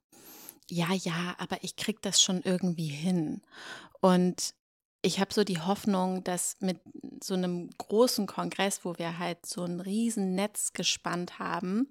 ja, 0.67 0.91
ja, 0.93 1.35
aber 1.37 1.63
ich 1.63 1.75
krieg 1.75 2.01
das 2.01 2.23
schon 2.23 2.41
irgendwie 2.41 2.87
hin. 2.87 3.43
Und 3.99 4.55
ich 5.01 5.19
habe 5.19 5.33
so 5.33 5.43
die 5.43 5.59
Hoffnung, 5.59 6.23
dass 6.23 6.57
mit 6.59 6.79
so 7.23 7.33
einem 7.33 7.69
großen 7.77 8.27
Kongress, 8.27 8.85
wo 8.85 8.97
wir 8.97 9.17
halt 9.17 9.45
so 9.45 9.63
ein 9.63 9.79
riesen 9.79 10.35
Netz 10.35 10.73
gespannt 10.73 11.39
haben 11.39 11.87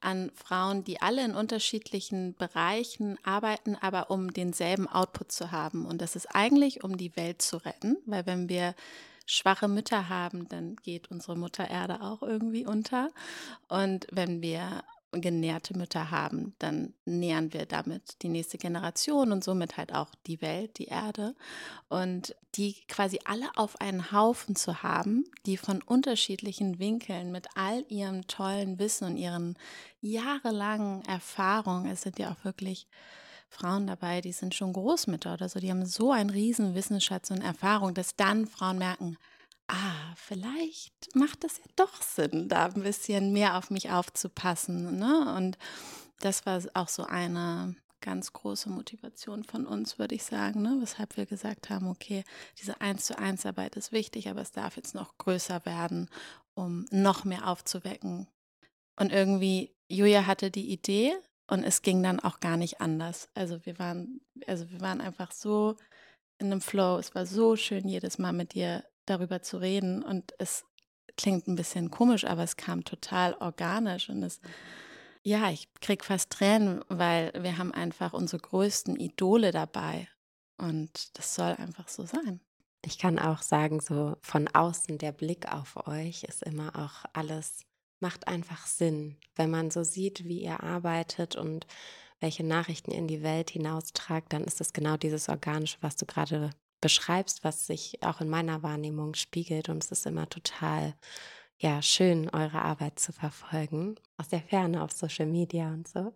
an 0.00 0.30
Frauen, 0.34 0.84
die 0.84 1.00
alle 1.00 1.24
in 1.24 1.34
unterschiedlichen 1.34 2.34
Bereichen 2.34 3.16
arbeiten, 3.24 3.76
aber 3.80 4.10
um 4.10 4.32
denselben 4.32 4.88
Output 4.88 5.32
zu 5.32 5.52
haben. 5.52 5.86
Und 5.86 6.00
das 6.00 6.16
ist 6.16 6.26
eigentlich, 6.34 6.82
um 6.84 6.96
die 6.96 7.16
Welt 7.16 7.42
zu 7.42 7.58
retten, 7.58 7.96
weil 8.06 8.26
wenn 8.26 8.48
wir 8.48 8.74
schwache 9.26 9.68
Mütter 9.68 10.08
haben, 10.08 10.48
dann 10.48 10.76
geht 10.76 11.10
unsere 11.10 11.36
Mutter 11.36 11.68
Erde 11.68 12.00
auch 12.00 12.22
irgendwie 12.22 12.66
unter. 12.66 13.10
Und 13.68 14.06
wenn 14.10 14.42
wir 14.42 14.82
genährte 15.12 15.76
Mütter 15.76 16.10
haben, 16.10 16.54
dann 16.58 16.92
nähern 17.06 17.52
wir 17.52 17.64
damit 17.64 18.22
die 18.22 18.28
nächste 18.28 18.58
Generation 18.58 19.32
und 19.32 19.42
somit 19.42 19.76
halt 19.76 19.94
auch 19.94 20.10
die 20.26 20.42
Welt, 20.42 20.78
die 20.78 20.86
Erde. 20.86 21.34
Und 21.88 22.34
die 22.54 22.74
quasi 22.88 23.18
alle 23.24 23.48
auf 23.56 23.80
einen 23.80 24.12
Haufen 24.12 24.56
zu 24.56 24.82
haben, 24.82 25.24
die 25.46 25.56
von 25.56 25.82
unterschiedlichen 25.82 26.78
Winkeln 26.78 27.32
mit 27.32 27.46
all 27.54 27.84
ihrem 27.88 28.26
tollen 28.26 28.78
Wissen 28.78 29.06
und 29.06 29.16
ihren 29.16 29.56
jahrelangen 30.00 31.04
Erfahrungen, 31.06 31.90
es 31.90 32.02
sind 32.02 32.18
ja 32.18 32.30
auch 32.30 32.44
wirklich 32.44 32.86
Frauen 33.48 33.86
dabei, 33.86 34.20
die 34.20 34.32
sind 34.32 34.54
schon 34.54 34.72
Großmütter 34.72 35.34
oder 35.34 35.48
so, 35.48 35.58
die 35.58 35.70
haben 35.70 35.86
so 35.86 36.12
einen 36.12 36.30
riesen 36.30 36.74
Wissensschatz 36.74 37.30
und 37.30 37.40
Erfahrung, 37.40 37.94
dass 37.94 38.16
dann 38.16 38.46
Frauen 38.46 38.78
merken, 38.78 39.16
ah, 39.68 40.14
vielleicht 40.16 41.14
macht 41.14 41.44
es 41.44 41.58
ja 41.58 41.64
doch 41.76 42.02
Sinn, 42.02 42.48
da 42.48 42.66
ein 42.66 42.82
bisschen 42.82 43.32
mehr 43.32 43.56
auf 43.56 43.70
mich 43.70 43.90
aufzupassen. 43.90 44.98
Ne? 44.98 45.34
Und 45.36 45.58
das 46.20 46.46
war 46.46 46.60
auch 46.74 46.88
so 46.88 47.04
eine 47.04 47.76
ganz 48.00 48.32
große 48.32 48.70
Motivation 48.70 49.44
von 49.44 49.66
uns, 49.66 49.98
würde 49.98 50.14
ich 50.14 50.24
sagen, 50.24 50.62
ne? 50.62 50.78
weshalb 50.80 51.16
wir 51.16 51.26
gesagt 51.26 51.68
haben, 51.70 51.88
okay, 51.88 52.24
diese 52.58 52.80
Eins 52.80 53.06
zu 53.06 53.18
eins 53.18 53.44
Arbeit 53.44 53.76
ist 53.76 53.92
wichtig, 53.92 54.28
aber 54.28 54.40
es 54.40 54.52
darf 54.52 54.76
jetzt 54.76 54.94
noch 54.94 55.18
größer 55.18 55.64
werden, 55.66 56.08
um 56.54 56.86
noch 56.90 57.24
mehr 57.24 57.48
aufzuwecken. 57.48 58.28
Und 58.98 59.12
irgendwie, 59.12 59.74
Julia 59.88 60.26
hatte 60.26 60.50
die 60.50 60.70
Idee 60.70 61.14
und 61.48 61.64
es 61.64 61.82
ging 61.82 62.02
dann 62.02 62.20
auch 62.20 62.40
gar 62.40 62.56
nicht 62.56 62.80
anders. 62.80 63.28
Also 63.34 63.64
wir 63.64 63.78
waren, 63.78 64.20
also 64.46 64.70
wir 64.70 64.80
waren 64.80 65.00
einfach 65.00 65.32
so 65.32 65.76
in 66.38 66.46
einem 66.46 66.60
Flow. 66.60 66.98
Es 66.98 67.14
war 67.14 67.26
so 67.26 67.56
schön, 67.56 67.88
jedes 67.88 68.18
Mal 68.18 68.32
mit 68.32 68.54
dir 68.54 68.84
darüber 69.10 69.42
zu 69.42 69.58
reden. 69.58 70.02
Und 70.02 70.34
es 70.38 70.64
klingt 71.16 71.48
ein 71.48 71.56
bisschen 71.56 71.90
komisch, 71.90 72.24
aber 72.24 72.42
es 72.42 72.56
kam 72.56 72.84
total 72.84 73.34
organisch 73.34 74.08
und 74.08 74.22
es, 74.22 74.40
ja, 75.22 75.50
ich 75.50 75.68
krieg 75.80 76.04
fast 76.04 76.30
Tränen, 76.30 76.84
weil 76.88 77.32
wir 77.40 77.58
haben 77.58 77.72
einfach 77.72 78.12
unsere 78.12 78.40
größten 78.40 78.96
Idole 78.96 79.50
dabei. 79.50 80.08
Und 80.56 81.16
das 81.18 81.34
soll 81.34 81.52
einfach 81.52 81.88
so 81.88 82.04
sein. 82.04 82.40
Ich 82.84 82.98
kann 82.98 83.18
auch 83.18 83.42
sagen, 83.42 83.80
so 83.80 84.16
von 84.20 84.48
außen 84.48 84.98
der 84.98 85.12
Blick 85.12 85.52
auf 85.52 85.86
euch 85.86 86.24
ist 86.24 86.42
immer 86.42 86.76
auch 86.76 87.08
alles, 87.12 87.64
macht 88.00 88.28
einfach 88.28 88.66
Sinn, 88.66 89.16
wenn 89.34 89.50
man 89.50 89.70
so 89.70 89.82
sieht, 89.82 90.24
wie 90.24 90.42
ihr 90.42 90.62
arbeitet 90.62 91.36
und 91.36 91.66
welche 92.20 92.44
Nachrichten 92.44 92.90
ihr 92.90 92.98
in 92.98 93.08
die 93.08 93.22
Welt 93.22 93.50
hinaustragt, 93.50 94.32
dann 94.32 94.44
ist 94.44 94.60
es 94.60 94.72
genau 94.72 94.96
dieses 94.96 95.28
Organische, 95.28 95.78
was 95.80 95.96
du 95.96 96.06
gerade 96.06 96.50
beschreibst, 96.80 97.44
was 97.44 97.66
sich 97.66 98.02
auch 98.02 98.20
in 98.20 98.28
meiner 98.28 98.62
Wahrnehmung 98.62 99.14
spiegelt. 99.14 99.68
Und 99.68 99.84
es 99.84 99.90
ist 99.90 100.06
immer 100.06 100.28
total, 100.28 100.94
ja, 101.58 101.82
schön, 101.82 102.30
eure 102.30 102.62
Arbeit 102.62 102.98
zu 102.98 103.12
verfolgen. 103.12 103.96
Aus 104.16 104.28
der 104.28 104.40
Ferne 104.40 104.82
auf 104.82 104.92
Social 104.92 105.26
Media 105.26 105.68
und 105.72 105.88
so. 105.88 106.14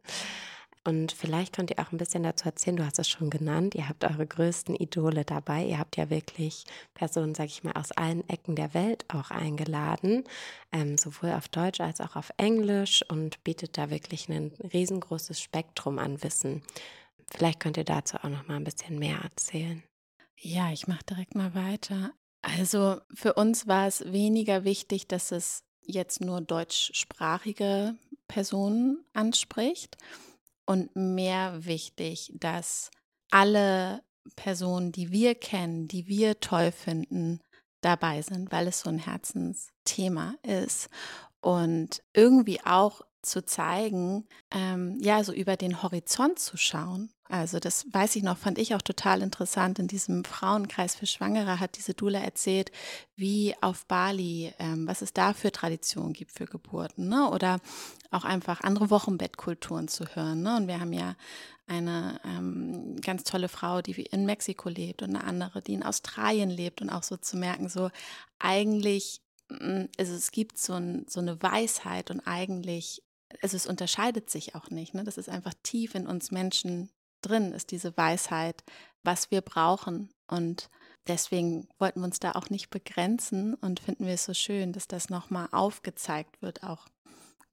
Und 0.84 1.12
vielleicht 1.12 1.54
könnt 1.54 1.70
ihr 1.70 1.78
auch 1.78 1.92
ein 1.92 1.98
bisschen 1.98 2.24
dazu 2.24 2.46
erzählen, 2.46 2.76
du 2.76 2.84
hast 2.84 2.98
es 2.98 3.08
schon 3.08 3.30
genannt, 3.30 3.76
ihr 3.76 3.88
habt 3.88 4.02
eure 4.04 4.26
größten 4.26 4.74
Idole 4.74 5.24
dabei. 5.24 5.64
Ihr 5.64 5.78
habt 5.78 5.96
ja 5.96 6.10
wirklich 6.10 6.64
Personen, 6.94 7.36
sag 7.36 7.46
ich 7.46 7.62
mal, 7.62 7.74
aus 7.74 7.92
allen 7.92 8.28
Ecken 8.28 8.56
der 8.56 8.74
Welt 8.74 9.04
auch 9.08 9.30
eingeladen, 9.30 10.24
ähm, 10.72 10.98
sowohl 10.98 11.32
auf 11.32 11.48
Deutsch 11.48 11.80
als 11.80 12.00
auch 12.00 12.16
auf 12.16 12.32
Englisch 12.36 13.04
und 13.08 13.44
bietet 13.44 13.78
da 13.78 13.90
wirklich 13.90 14.28
ein 14.28 14.52
riesengroßes 14.72 15.40
Spektrum 15.40 16.00
an 16.00 16.20
Wissen. 16.24 16.62
Vielleicht 17.32 17.60
könnt 17.60 17.76
ihr 17.76 17.84
dazu 17.84 18.16
auch 18.16 18.28
noch 18.28 18.48
mal 18.48 18.56
ein 18.56 18.64
bisschen 18.64 18.98
mehr 18.98 19.18
erzählen. 19.22 19.84
Ja, 20.44 20.72
ich 20.72 20.88
mache 20.88 21.04
direkt 21.04 21.36
mal 21.36 21.54
weiter. 21.54 22.12
Also 22.42 23.00
für 23.14 23.34
uns 23.34 23.68
war 23.68 23.86
es 23.86 24.12
weniger 24.12 24.64
wichtig, 24.64 25.06
dass 25.06 25.30
es 25.30 25.62
jetzt 25.82 26.20
nur 26.20 26.40
deutschsprachige 26.40 27.96
Personen 28.26 29.04
anspricht 29.12 29.96
und 30.66 30.96
mehr 30.96 31.64
wichtig, 31.64 32.32
dass 32.34 32.90
alle 33.30 34.02
Personen, 34.34 34.90
die 34.90 35.12
wir 35.12 35.36
kennen, 35.36 35.86
die 35.86 36.08
wir 36.08 36.40
toll 36.40 36.72
finden, 36.72 37.40
dabei 37.80 38.22
sind, 38.22 38.50
weil 38.50 38.66
es 38.66 38.80
so 38.80 38.90
ein 38.90 38.98
Herzensthema 38.98 40.34
ist 40.42 40.88
und 41.40 42.02
irgendwie 42.14 42.60
auch 42.64 43.02
zu 43.22 43.44
zeigen, 43.44 44.26
ähm, 44.50 44.98
ja, 45.00 45.22
so 45.22 45.32
über 45.32 45.56
den 45.56 45.84
Horizont 45.84 46.40
zu 46.40 46.56
schauen 46.56 47.12
also 47.32 47.58
das 47.60 47.86
weiß 47.90 48.16
ich 48.16 48.22
noch, 48.22 48.36
fand 48.36 48.58
ich 48.58 48.74
auch 48.74 48.82
total 48.82 49.22
interessant. 49.22 49.78
In 49.78 49.88
diesem 49.88 50.22
Frauenkreis 50.22 50.96
für 50.96 51.06
Schwangere 51.06 51.60
hat 51.60 51.78
diese 51.78 51.94
Dula 51.94 52.18
erzählt, 52.18 52.70
wie 53.16 53.54
auf 53.62 53.86
Bali, 53.86 54.52
ähm, 54.58 54.86
was 54.86 55.00
es 55.00 55.14
da 55.14 55.32
für 55.32 55.50
Traditionen 55.50 56.12
gibt 56.12 56.32
für 56.32 56.44
Geburten. 56.44 57.08
Ne? 57.08 57.30
Oder 57.30 57.60
auch 58.10 58.24
einfach 58.24 58.60
andere 58.60 58.90
Wochenbettkulturen 58.90 59.88
zu 59.88 60.04
hören. 60.14 60.42
Ne? 60.42 60.58
Und 60.58 60.66
wir 60.68 60.78
haben 60.78 60.92
ja 60.92 61.16
eine 61.66 62.20
ähm, 62.22 62.96
ganz 63.00 63.24
tolle 63.24 63.48
Frau, 63.48 63.80
die 63.80 63.92
in 63.92 64.26
Mexiko 64.26 64.68
lebt 64.68 65.00
und 65.00 65.16
eine 65.16 65.24
andere, 65.24 65.62
die 65.62 65.72
in 65.72 65.84
Australien 65.84 66.50
lebt 66.50 66.82
und 66.82 66.90
auch 66.90 67.02
so 67.02 67.16
zu 67.16 67.38
merken, 67.38 67.70
so 67.70 67.88
eigentlich, 68.40 69.22
also 69.48 70.12
es 70.12 70.32
gibt 70.32 70.58
so, 70.58 70.74
ein, 70.74 71.06
so 71.08 71.20
eine 71.20 71.42
Weisheit 71.42 72.10
und 72.10 72.20
eigentlich 72.26 73.02
also 73.40 73.56
es 73.56 73.66
unterscheidet 73.66 74.28
sich 74.28 74.54
auch 74.54 74.68
nicht. 74.68 74.92
Ne? 74.92 75.04
Das 75.04 75.16
ist 75.16 75.30
einfach 75.30 75.54
tief 75.62 75.94
in 75.94 76.06
uns 76.06 76.30
Menschen 76.30 76.90
drin 77.22 77.52
ist, 77.52 77.70
diese 77.70 77.96
Weisheit, 77.96 78.62
was 79.02 79.30
wir 79.30 79.40
brauchen. 79.40 80.10
Und 80.26 80.70
deswegen 81.06 81.68
wollten 81.78 82.00
wir 82.00 82.06
uns 82.06 82.20
da 82.20 82.32
auch 82.32 82.50
nicht 82.50 82.70
begrenzen 82.70 83.54
und 83.54 83.80
finden 83.80 84.06
wir 84.06 84.14
es 84.14 84.24
so 84.24 84.34
schön, 84.34 84.72
dass 84.72 84.88
das 84.88 85.10
nochmal 85.10 85.48
aufgezeigt 85.52 86.42
wird, 86.42 86.62
auch 86.62 86.86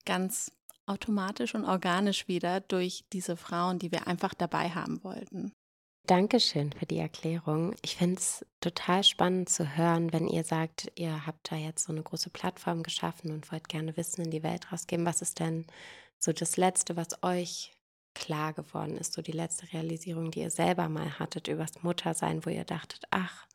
ganz 0.05 0.51
automatisch 0.85 1.55
und 1.55 1.65
organisch 1.65 2.27
wieder 2.27 2.61
durch 2.61 3.05
diese 3.13 3.37
Frauen, 3.37 3.79
die 3.79 3.91
wir 3.91 4.07
einfach 4.07 4.33
dabei 4.33 4.69
haben 4.69 5.03
wollten. 5.03 5.53
Dankeschön 6.07 6.73
für 6.73 6.87
die 6.87 6.97
Erklärung. 6.97 7.75
Ich 7.83 7.95
finde 7.95 8.15
es 8.15 8.43
total 8.61 9.03
spannend 9.03 9.49
zu 9.49 9.77
hören, 9.77 10.11
wenn 10.11 10.27
ihr 10.27 10.43
sagt, 10.43 10.91
ihr 10.95 11.27
habt 11.27 11.51
da 11.51 11.55
jetzt 11.55 11.85
so 11.85 11.93
eine 11.93 12.01
große 12.01 12.31
Plattform 12.31 12.81
geschaffen 12.81 13.31
und 13.31 13.51
wollt 13.51 13.69
gerne 13.69 13.95
Wissen 13.95 14.25
in 14.25 14.31
die 14.31 14.41
Welt 14.41 14.71
rausgeben. 14.71 15.05
Was 15.05 15.21
ist 15.21 15.39
denn 15.39 15.67
so 16.17 16.33
das 16.33 16.57
Letzte, 16.57 16.95
was 16.95 17.21
euch 17.21 17.75
klar 18.13 18.53
geworden 18.53 18.97
ist, 18.97 19.13
so 19.13 19.21
die 19.21 19.31
letzte 19.31 19.71
Realisierung, 19.73 20.31
die 20.31 20.41
ihr 20.41 20.51
selber 20.51 20.89
mal 20.89 21.19
hattet 21.19 21.47
übers 21.47 21.81
Muttersein, 21.83 22.45
wo 22.45 22.49
ihr 22.49 22.65
dachtet, 22.65 23.05
ach, 23.11 23.47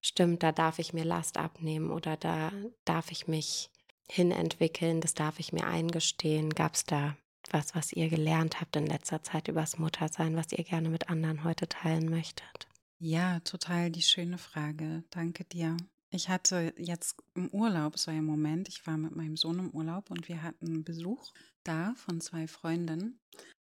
stimmt, 0.00 0.42
da 0.42 0.52
darf 0.52 0.78
ich 0.78 0.92
mir 0.92 1.04
Last 1.04 1.36
abnehmen 1.36 1.90
oder 1.90 2.16
da 2.16 2.52
darf 2.84 3.10
ich 3.10 3.28
mich 3.28 3.70
hinentwickeln, 4.08 5.00
das 5.00 5.14
darf 5.14 5.38
ich 5.38 5.52
mir 5.52 5.66
eingestehen. 5.66 6.50
Gab 6.50 6.74
es 6.74 6.84
da 6.84 7.16
was, 7.50 7.74
was 7.74 7.92
ihr 7.92 8.08
gelernt 8.08 8.60
habt 8.60 8.76
in 8.76 8.86
letzter 8.86 9.22
Zeit 9.22 9.48
übers 9.48 9.78
Muttersein, 9.78 10.36
was 10.36 10.52
ihr 10.52 10.64
gerne 10.64 10.88
mit 10.88 11.08
anderen 11.08 11.44
heute 11.44 11.68
teilen 11.68 12.08
möchtet? 12.08 12.68
Ja, 12.98 13.40
total 13.40 13.90
die 13.90 14.02
schöne 14.02 14.38
Frage. 14.38 15.04
Danke 15.10 15.44
dir. 15.44 15.76
Ich 16.10 16.28
hatte 16.28 16.74
jetzt 16.76 17.16
im 17.34 17.48
Urlaub 17.48 17.98
so 17.98 18.10
einen 18.10 18.26
Moment. 18.26 18.68
Ich 18.68 18.86
war 18.86 18.96
mit 18.96 19.16
meinem 19.16 19.36
Sohn 19.36 19.58
im 19.58 19.70
Urlaub 19.70 20.10
und 20.10 20.28
wir 20.28 20.42
hatten 20.42 20.84
Besuch 20.84 21.32
da 21.64 21.94
von 21.96 22.20
zwei 22.20 22.46
Freundinnen. 22.46 23.18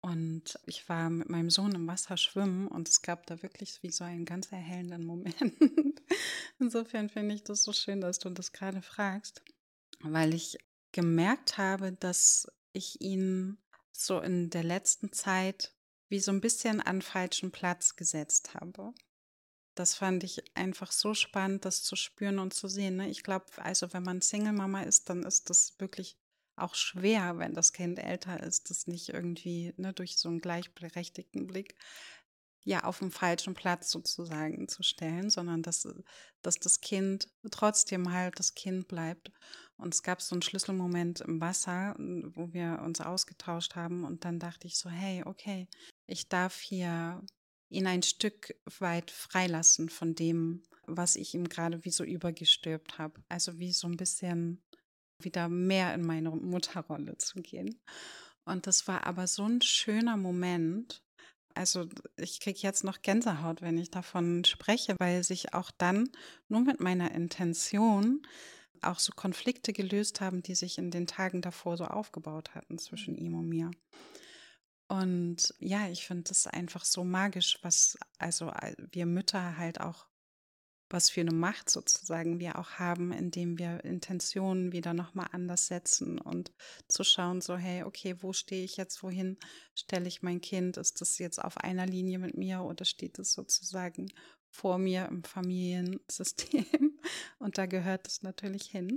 Und 0.07 0.57
ich 0.67 0.89
war 0.89 1.11
mit 1.11 1.29
meinem 1.31 1.51
Sohn 1.51 1.75
im 1.75 1.89
Wasser 1.89 2.17
schwimmen 2.17 2.69
und 2.69 2.89
es 2.89 3.03
gab 3.03 3.27
da 3.27 3.43
wirklich 3.43 3.83
wie 3.83 3.91
so 3.91 4.05
einen 4.05 4.25
ganz 4.25 4.53
erhellenden 4.53 5.05
Moment. 5.05 5.35
Insofern 6.61 7.09
finde 7.09 7.35
ich 7.35 7.43
das 7.43 7.65
so 7.65 7.73
schön, 7.73 8.01
dass 8.01 8.21
du 8.21 8.31
das 8.31 8.53
gerade 8.53 8.83
fragst, 8.83 9.43
weil 9.99 10.33
ich 10.33 10.59
gemerkt 10.93 11.59
habe, 11.59 11.91
dass 11.91 12.47
ich 12.73 13.01
ihn 13.01 13.59
so 13.91 14.21
in 14.21 14.49
der 14.51 14.63
letzten 14.63 15.13
Zeit 15.13 15.75
wie 16.09 16.21
so 16.21 16.31
ein 16.31 16.41
bisschen 16.41 16.81
an 16.81 17.03
falschen 17.03 17.51
Platz 17.51 17.97
gesetzt 17.97 18.55
habe. 18.55 18.95
Das 19.75 19.97
fand 19.97 20.23
ich 20.23 20.57
einfach 20.57 20.93
so 20.93 21.15
spannend, 21.15 21.65
das 21.65 21.83
zu 21.83 21.97
spüren 21.97 22.39
und 22.39 22.55
zu 22.55 22.69
sehen. 22.69 22.95
Ne? 22.95 23.11
Ich 23.11 23.25
glaube, 23.25 23.47
also 23.57 23.93
wenn 23.93 24.05
man 24.05 24.23
Single-Mama 24.23 24.83
ist, 24.83 25.11
dann 25.11 25.25
ist 25.25 25.51
das 25.51 25.75
wirklich 25.81 26.17
auch 26.57 26.75
schwer, 26.75 27.39
wenn 27.39 27.55
das 27.55 27.73
Kind 27.73 27.99
älter 27.99 28.43
ist, 28.43 28.71
das 28.71 28.87
nicht 28.87 29.11
irgendwie 29.11 29.75
ne, 29.77 29.93
durch 29.93 30.17
so 30.17 30.29
einen 30.29 30.41
gleichberechtigten 30.41 31.47
Blick 31.47 31.75
ja 32.67 32.83
auf 32.83 32.99
dem 32.99 33.13
falschen 33.13 33.55
Platz 33.55 33.91
sozusagen 33.91 34.67
zu 34.67 34.83
stellen, 34.83 35.31
sondern 35.31 35.63
dass, 35.63 35.87
dass 36.43 36.59
das 36.59 36.81
Kind 36.81 37.29
trotzdem 37.53 38.13
halt 38.13 38.41
das 38.41 38.55
Kind 38.55 38.89
bleibt. 38.89 39.31
Und 39.77 39.95
es 39.95 40.03
gab 40.03 40.21
so 40.21 40.35
einen 40.35 40.43
Schlüsselmoment 40.43 41.21
im 41.21 41.41
Wasser, 41.41 41.95
wo 41.99 42.53
wir 42.53 42.83
uns 42.85 43.01
ausgetauscht 43.01 43.77
haben 43.77 44.05
und 44.05 44.25
dann 44.25 44.41
dachte 44.41 44.67
ich 44.67 44.79
so, 44.79 44.91
hey, 44.91 45.23
okay, 45.25 45.69
ich 46.07 46.29
darf 46.29 46.59
hier 46.59 47.23
ihn 47.69 47.87
ein 47.87 48.03
Stück 48.03 48.55
weit 48.79 49.13
freilassen 49.13 49.89
von 49.89 50.15
dem, 50.17 50.63
was 50.87 51.15
ich 51.15 51.35
ihm 51.35 51.49
gerade 51.49 51.85
wie 51.85 51.91
so 51.91 52.03
übergestülpt 52.03 52.99
habe. 52.99 53.23
Also 53.29 53.59
wie 53.59 53.73
so 53.73 53.87
ein 53.87 53.97
bisschen 53.97 54.61
wieder 55.21 55.49
mehr 55.49 55.95
in 55.95 56.03
meine 56.03 56.31
Mutterrolle 56.31 57.17
zu 57.19 57.41
gehen. 57.43 57.79
Und 58.45 58.67
das 58.67 58.87
war 58.87 59.07
aber 59.07 59.27
so 59.27 59.45
ein 59.45 59.61
schöner 59.61 60.17
Moment. 60.17 61.03
Also 61.55 61.89
ich 62.17 62.41
kriege 62.41 62.59
jetzt 62.61 62.85
noch 62.85 63.03
Gänsehaut, 63.03 63.63
wenn 63.63 63.79
ich 63.79 63.91
davon 63.91 64.45
spreche, 64.45 64.95
weil 64.99 65.25
sich 65.25 65.55
auch 65.55 65.71
dann 65.79 66.11
nur 66.49 66.61
mit 66.61 66.81
meiner 66.81 67.13
Intention 67.13 68.23
auch 68.83 68.99
so 68.99 69.13
Konflikte 69.17 69.73
gelöst 69.73 70.21
haben, 70.21 70.43
die 70.43 70.55
sich 70.55 70.79
in 70.79 70.91
den 70.91 71.07
Tagen 71.07 71.41
davor 71.41 71.77
so 71.77 71.87
aufgebaut 71.87 72.55
hatten 72.55 72.79
zwischen 72.79 73.17
ihm 73.17 73.35
und 73.35 73.49
mir. 73.49 73.71
Und 74.89 75.55
ja, 75.59 75.89
ich 75.89 76.07
finde 76.07 76.25
das 76.25 76.47
einfach 76.47 76.85
so 76.85 77.03
magisch, 77.03 77.59
was 77.63 77.97
also 78.19 78.53
wir 78.93 79.07
Mütter 79.07 79.57
halt 79.57 79.81
auch 79.81 80.07
was 80.89 81.11
für 81.11 81.21
eine 81.21 81.33
Macht 81.33 81.69
sozusagen 81.69 82.39
wir 82.39 82.59
auch 82.59 82.73
haben, 82.73 83.13
indem 83.13 83.59
wir 83.59 83.85
Intentionen 83.85 84.73
wieder 84.73 84.95
nochmal 84.95 85.29
anders 85.33 85.67
setzen 85.67 86.19
und 86.19 86.53
zu 86.89 87.03
schauen, 87.03 87.41
so, 87.41 87.57
hey, 87.57 87.83
okay, 87.83 88.17
wo 88.21 88.33
stehe 88.33 88.65
ich 88.65 88.77
jetzt, 88.77 89.03
wohin 89.03 89.37
stelle 89.75 90.07
ich 90.07 90.23
mein 90.23 90.41
Kind? 90.41 90.77
Ist 90.77 91.01
das 91.01 91.19
jetzt 91.19 91.43
auf 91.43 91.59
einer 91.59 91.87
Linie 91.87 92.19
mit 92.19 92.37
mir 92.37 92.63
oder 92.63 92.85
steht 92.85 93.19
es 93.19 93.33
sozusagen 93.33 94.13
vor 94.49 94.79
mir 94.79 95.07
im 95.07 95.25
Familiensystem? 95.25 96.65
Und 97.39 97.59
da 97.59 97.67
gehört 97.67 98.07
es 98.07 98.23
natürlich 98.23 98.71
hin. 98.71 98.95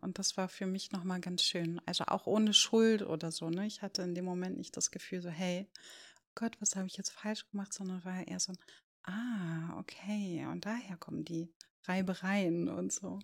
Und 0.00 0.18
das 0.18 0.36
war 0.36 0.48
für 0.48 0.66
mich 0.66 0.92
nochmal 0.92 1.20
ganz 1.20 1.42
schön. 1.42 1.80
Also 1.84 2.04
auch 2.04 2.26
ohne 2.26 2.54
Schuld 2.54 3.02
oder 3.02 3.32
so. 3.32 3.50
Ne? 3.50 3.66
Ich 3.66 3.82
hatte 3.82 4.02
in 4.02 4.14
dem 4.14 4.24
Moment 4.24 4.56
nicht 4.56 4.76
das 4.76 4.90
Gefühl, 4.90 5.20
so, 5.20 5.28
hey, 5.28 5.68
Gott, 6.34 6.56
was 6.60 6.76
habe 6.76 6.86
ich 6.86 6.96
jetzt 6.96 7.10
falsch 7.10 7.48
gemacht, 7.50 7.72
sondern 7.72 8.04
war 8.04 8.26
eher 8.26 8.38
so, 8.38 8.52
Ah, 9.08 9.78
okay. 9.78 10.46
Und 10.50 10.66
daher 10.66 10.96
kommen 10.98 11.24
die 11.24 11.50
Reibereien 11.84 12.68
und 12.68 12.92
so. 12.92 13.18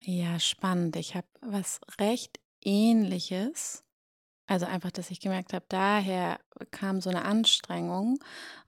Ja, 0.00 0.40
spannend. 0.40 0.96
Ich 0.96 1.14
habe 1.14 1.28
was 1.40 1.80
recht 2.00 2.40
ähnliches. 2.62 3.84
Also 4.48 4.66
einfach, 4.66 4.90
dass 4.90 5.10
ich 5.10 5.20
gemerkt 5.20 5.52
habe, 5.52 5.64
daher 5.68 6.40
kam 6.70 7.00
so 7.00 7.10
eine 7.10 7.24
Anstrengung. 7.24 8.18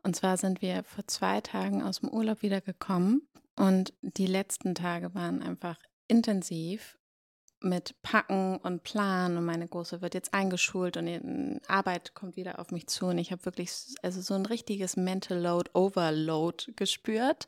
Und 0.02 0.16
zwar 0.16 0.36
sind 0.36 0.62
wir 0.62 0.84
vor 0.84 1.06
zwei 1.06 1.40
Tagen 1.40 1.82
aus 1.82 2.00
dem 2.00 2.08
Urlaub 2.08 2.42
wiedergekommen 2.42 3.28
und 3.56 3.92
die 4.02 4.26
letzten 4.26 4.74
Tage 4.74 5.14
waren 5.14 5.42
einfach 5.42 5.78
intensiv 6.06 6.98
mit 7.60 8.00
Packen 8.02 8.56
und 8.58 8.84
Planen 8.84 9.36
und 9.36 9.44
meine 9.44 9.66
Große 9.66 10.00
wird 10.00 10.14
jetzt 10.14 10.32
eingeschult 10.32 10.96
und 10.96 11.60
Arbeit 11.66 12.14
kommt 12.14 12.36
wieder 12.36 12.58
auf 12.58 12.70
mich 12.70 12.86
zu 12.86 13.06
und 13.06 13.18
ich 13.18 13.32
habe 13.32 13.44
wirklich 13.44 13.72
also 14.02 14.20
so 14.20 14.34
ein 14.34 14.46
richtiges 14.46 14.96
Mental 14.96 15.38
Load 15.38 15.70
Overload 15.74 16.72
gespürt 16.76 17.46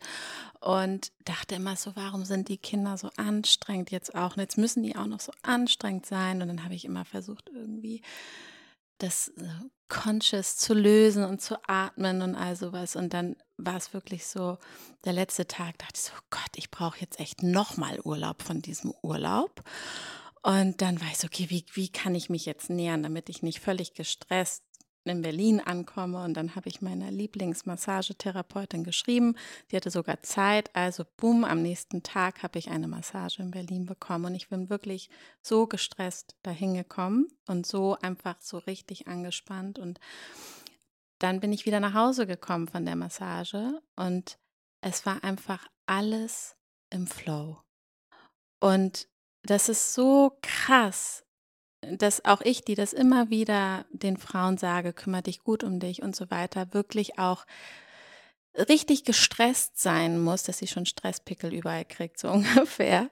und 0.60 1.12
dachte 1.24 1.54
immer 1.54 1.76
so, 1.76 1.94
warum 1.94 2.24
sind 2.24 2.48
die 2.48 2.58
Kinder 2.58 2.96
so 2.96 3.10
anstrengend 3.16 3.90
jetzt 3.90 4.14
auch? 4.14 4.36
Und 4.36 4.42
jetzt 4.42 4.58
müssen 4.58 4.82
die 4.82 4.96
auch 4.96 5.06
noch 5.06 5.20
so 5.20 5.32
anstrengend 5.42 6.06
sein 6.06 6.42
und 6.42 6.48
dann 6.48 6.64
habe 6.64 6.74
ich 6.74 6.84
immer 6.84 7.04
versucht 7.04 7.48
irgendwie 7.54 8.02
das 8.98 9.32
conscious 9.90 10.56
zu 10.56 10.72
lösen 10.72 11.24
und 11.24 11.42
zu 11.42 11.56
atmen 11.68 12.22
und 12.22 12.34
all 12.34 12.56
sowas. 12.56 12.96
Und 12.96 13.12
dann 13.12 13.36
war 13.58 13.76
es 13.76 13.92
wirklich 13.92 14.26
so, 14.26 14.56
der 15.04 15.12
letzte 15.12 15.46
Tag 15.46 15.76
dachte 15.78 15.94
ich 15.96 16.02
so, 16.02 16.12
oh 16.16 16.24
Gott, 16.30 16.50
ich 16.56 16.70
brauche 16.70 17.00
jetzt 17.00 17.20
echt 17.20 17.42
nochmal 17.42 18.00
Urlaub 18.00 18.42
von 18.42 18.62
diesem 18.62 18.94
Urlaub. 19.02 19.62
Und 20.42 20.80
dann 20.80 20.98
war 21.00 21.08
ich 21.08 21.18
so, 21.18 21.26
okay, 21.26 21.50
wie, 21.50 21.66
wie 21.74 21.90
kann 21.90 22.14
ich 22.14 22.30
mich 22.30 22.46
jetzt 22.46 22.70
nähern, 22.70 23.02
damit 23.02 23.28
ich 23.28 23.42
nicht 23.42 23.60
völlig 23.60 23.92
gestresst 23.92 24.62
in 25.04 25.22
Berlin 25.22 25.60
ankomme. 25.60 26.22
Und 26.22 26.34
dann 26.34 26.54
habe 26.54 26.68
ich 26.68 26.82
meiner 26.82 27.10
Lieblingsmassagetherapeutin 27.10 28.84
geschrieben. 28.84 29.36
Sie 29.70 29.76
hatte 29.76 29.90
sogar 29.90 30.22
Zeit. 30.22 30.74
Also, 30.74 31.04
boom, 31.16 31.44
am 31.44 31.62
nächsten 31.62 32.02
Tag 32.02 32.42
habe 32.42 32.58
ich 32.58 32.70
eine 32.70 32.88
Massage 32.88 33.42
in 33.42 33.50
Berlin 33.50 33.86
bekommen. 33.86 34.26
Und 34.26 34.34
ich 34.34 34.48
bin 34.48 34.70
wirklich 34.70 35.10
so 35.42 35.66
gestresst 35.66 36.36
dahin 36.42 36.74
gekommen 36.74 37.28
und 37.46 37.66
so 37.66 37.96
einfach 38.00 38.36
so 38.40 38.58
richtig 38.58 39.08
angespannt. 39.08 39.78
Und 39.78 40.00
dann 41.20 41.40
bin 41.40 41.52
ich 41.52 41.66
wieder 41.66 41.80
nach 41.80 41.94
Hause 41.94 42.26
gekommen 42.26 42.66
von 42.66 42.84
der 42.84 42.96
Massage 42.96 43.80
und 43.94 44.38
es 44.80 45.04
war 45.04 45.22
einfach 45.22 45.68
alles 45.86 46.56
im 46.88 47.06
Flow. 47.06 47.60
Und 48.58 49.06
das 49.42 49.68
ist 49.68 49.94
so 49.94 50.38
krass, 50.42 51.24
dass 51.82 52.24
auch 52.24 52.40
ich, 52.42 52.62
die 52.62 52.74
das 52.74 52.92
immer 52.92 53.30
wieder 53.30 53.86
den 53.90 54.16
Frauen 54.16 54.58
sage, 54.58 54.92
kümmere 54.92 55.22
dich 55.22 55.40
gut 55.40 55.64
um 55.64 55.80
dich 55.80 56.02
und 56.02 56.14
so 56.14 56.30
weiter, 56.30 56.72
wirklich 56.74 57.18
auch 57.18 57.46
richtig 58.68 59.04
gestresst 59.04 59.78
sein 59.78 60.20
muss, 60.20 60.42
dass 60.42 60.58
sie 60.58 60.66
schon 60.66 60.86
Stresspickel 60.86 61.54
überall 61.54 61.84
kriegt, 61.84 62.18
so 62.18 62.28
ungefähr, 62.32 63.08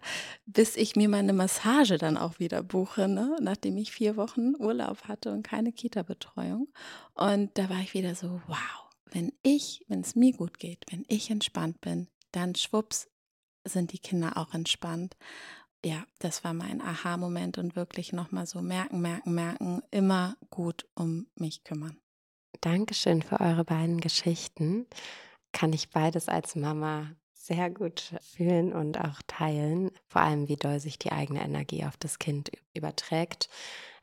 bis 0.46 0.76
ich 0.76 0.96
mir 0.96 1.08
meine 1.08 1.32
Massage 1.32 1.96
dann 1.96 2.16
auch 2.16 2.38
wieder 2.38 2.62
buche, 2.62 3.08
ne? 3.08 3.36
nachdem 3.40 3.76
ich 3.76 3.92
vier 3.92 4.16
Wochen 4.16 4.54
Urlaub 4.58 5.04
hatte 5.04 5.32
und 5.32 5.42
keine 5.42 5.72
Kita-Betreuung. 5.72 6.68
Und 7.14 7.56
da 7.56 7.70
war 7.70 7.80
ich 7.80 7.94
wieder 7.94 8.14
so, 8.14 8.40
wow, 8.46 8.90
wenn 9.06 9.32
ich, 9.42 9.84
wenn 9.88 10.00
es 10.00 10.16
mir 10.16 10.32
gut 10.32 10.58
geht, 10.58 10.84
wenn 10.90 11.04
ich 11.08 11.30
entspannt 11.30 11.80
bin, 11.80 12.08
dann 12.32 12.54
schwupps 12.54 13.08
sind 13.64 13.92
die 13.92 13.98
Kinder 13.98 14.36
auch 14.36 14.54
entspannt 14.54 15.16
ja, 15.84 16.04
das 16.18 16.44
war 16.44 16.54
mein 16.54 16.80
Aha-Moment 16.80 17.58
und 17.58 17.76
wirklich 17.76 18.12
nochmal 18.12 18.46
so 18.46 18.60
merken, 18.60 19.00
merken, 19.00 19.34
merken, 19.34 19.82
immer 19.90 20.36
gut 20.50 20.86
um 20.94 21.26
mich 21.36 21.64
kümmern. 21.64 21.96
Dankeschön 22.60 23.22
für 23.22 23.40
eure 23.40 23.64
beiden 23.64 24.00
Geschichten. 24.00 24.86
Kann 25.52 25.72
ich 25.72 25.90
beides 25.90 26.28
als 26.28 26.56
Mama 26.56 27.12
sehr 27.32 27.70
gut 27.70 28.12
fühlen 28.20 28.72
und 28.72 29.00
auch 29.00 29.22
teilen. 29.26 29.90
Vor 30.06 30.20
allem, 30.20 30.48
wie 30.48 30.56
doll 30.56 30.80
sich 30.80 30.98
die 30.98 31.12
eigene 31.12 31.42
Energie 31.42 31.84
auf 31.84 31.96
das 31.96 32.18
Kind 32.18 32.50
überträgt. 32.74 33.48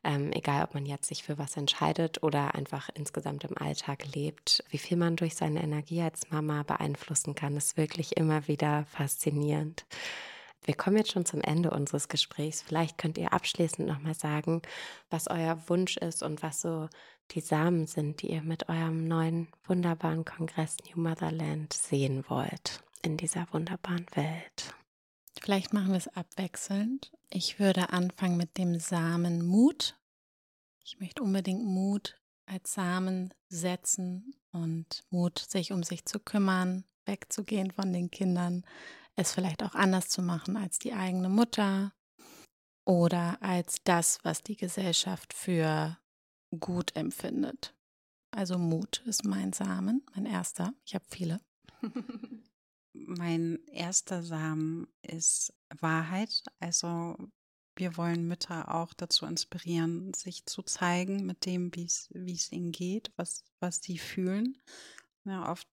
Ähm, 0.04 0.32
egal, 0.34 0.64
ob 0.64 0.74
man 0.74 0.86
jetzt 0.86 1.08
sich 1.08 1.24
für 1.24 1.38
was 1.38 1.58
entscheidet 1.58 2.24
oder 2.24 2.56
einfach 2.56 2.90
insgesamt 2.94 3.44
im 3.44 3.58
Alltag 3.58 4.16
lebt. 4.16 4.64
Wie 4.70 4.78
viel 4.78 4.98
man 4.98 5.16
durch 5.16 5.36
seine 5.36 5.62
Energie 5.62 6.02
als 6.02 6.30
Mama 6.30 6.64
beeinflussen 6.64 7.36
kann, 7.36 7.58
ist 7.58 7.78
wirklich 7.78 8.16
immer 8.18 8.48
wieder 8.48 8.86
faszinierend. 8.86 9.86
Wir 10.66 10.76
kommen 10.76 10.98
jetzt 10.98 11.12
schon 11.12 11.26
zum 11.26 11.42
Ende 11.42 11.70
unseres 11.70 12.08
Gesprächs. 12.08 12.62
Vielleicht 12.62 12.98
könnt 12.98 13.18
ihr 13.20 13.34
abschließend 13.34 13.88
nochmal 13.88 14.16
sagen, 14.16 14.64
was 15.10 15.28
euer 15.28 15.62
Wunsch 15.70 15.96
ist 15.98 16.24
und 16.24 16.42
was 16.42 16.62
so 16.62 16.90
die 17.32 17.42
Samen 17.42 17.86
sind, 17.86 18.22
die 18.22 18.32
ihr 18.32 18.42
mit 18.42 18.68
eurem 18.68 19.08
neuen 19.08 19.48
wunderbaren 19.66 20.26
Kongress 20.26 20.78
New 20.88 21.02
Motherland 21.02 21.74
sehen 21.74 22.26
wollt 22.28 22.84
in 23.04 23.18
dieser 23.18 23.46
wunderbaren 23.52 24.08
Welt. 24.16 24.74
Vielleicht 25.40 25.74
machen 25.74 25.90
wir 25.90 25.98
es 25.98 26.08
abwechselnd. 26.08 27.12
Ich 27.30 27.60
würde 27.60 27.90
anfangen 27.90 28.38
mit 28.38 28.58
dem 28.58 28.80
Samen 28.80 29.46
Mut. 29.46 29.96
Ich 30.84 31.00
möchte 31.00 31.22
unbedingt 31.22 31.64
Mut 31.64 32.20
als 32.48 32.74
Samen 32.74 33.34
setzen 33.50 34.36
und 34.52 35.04
Mut, 35.10 35.40
sich 35.40 35.72
um 35.72 35.84
sich 35.84 36.06
zu 36.06 36.20
kümmern, 36.20 36.86
wegzugehen 37.06 37.72
von 37.72 37.92
den 37.94 38.10
Kindern, 38.10 38.66
es 39.16 39.34
vielleicht 39.34 39.64
auch 39.64 39.76
anders 39.76 40.10
zu 40.10 40.22
machen 40.22 40.58
als 40.58 40.80
die 40.80 40.94
eigene 40.94 41.30
Mutter 41.30 41.94
oder 42.86 43.42
als 43.42 43.78
das, 43.84 44.20
was 44.24 44.44
die 44.44 44.58
Gesellschaft 44.58 45.34
für 45.34 45.98
gut 46.60 46.96
empfindet. 46.96 47.74
Also 48.32 48.58
Mut 48.58 49.02
ist 49.06 49.24
mein 49.24 49.54
Samen, 49.54 50.06
mein 50.14 50.26
erster. 50.26 50.74
Ich 50.86 50.94
habe 50.94 51.06
viele. 51.10 51.40
mein 52.94 53.64
erster 53.68 54.24
Samen 54.24 54.88
ist 55.02 55.54
Wahrheit. 55.80 56.44
Also 56.60 57.18
wir 57.78 57.98
wollen 57.98 58.28
Mütter 58.28 58.74
auch 58.74 58.94
dazu 58.94 59.26
inspirieren, 59.26 60.14
sich 60.14 60.46
zu 60.46 60.64
zeigen 60.64 61.26
mit 61.26 61.46
dem, 61.46 61.74
wie 61.76 61.86
es 61.86 62.52
ihnen 62.52 62.72
geht, 62.72 63.12
was, 63.16 63.44
was 63.60 63.82
sie 63.82 63.98
fühlen. 63.98 64.58
Ja, 65.26 65.52
oft 65.52 65.68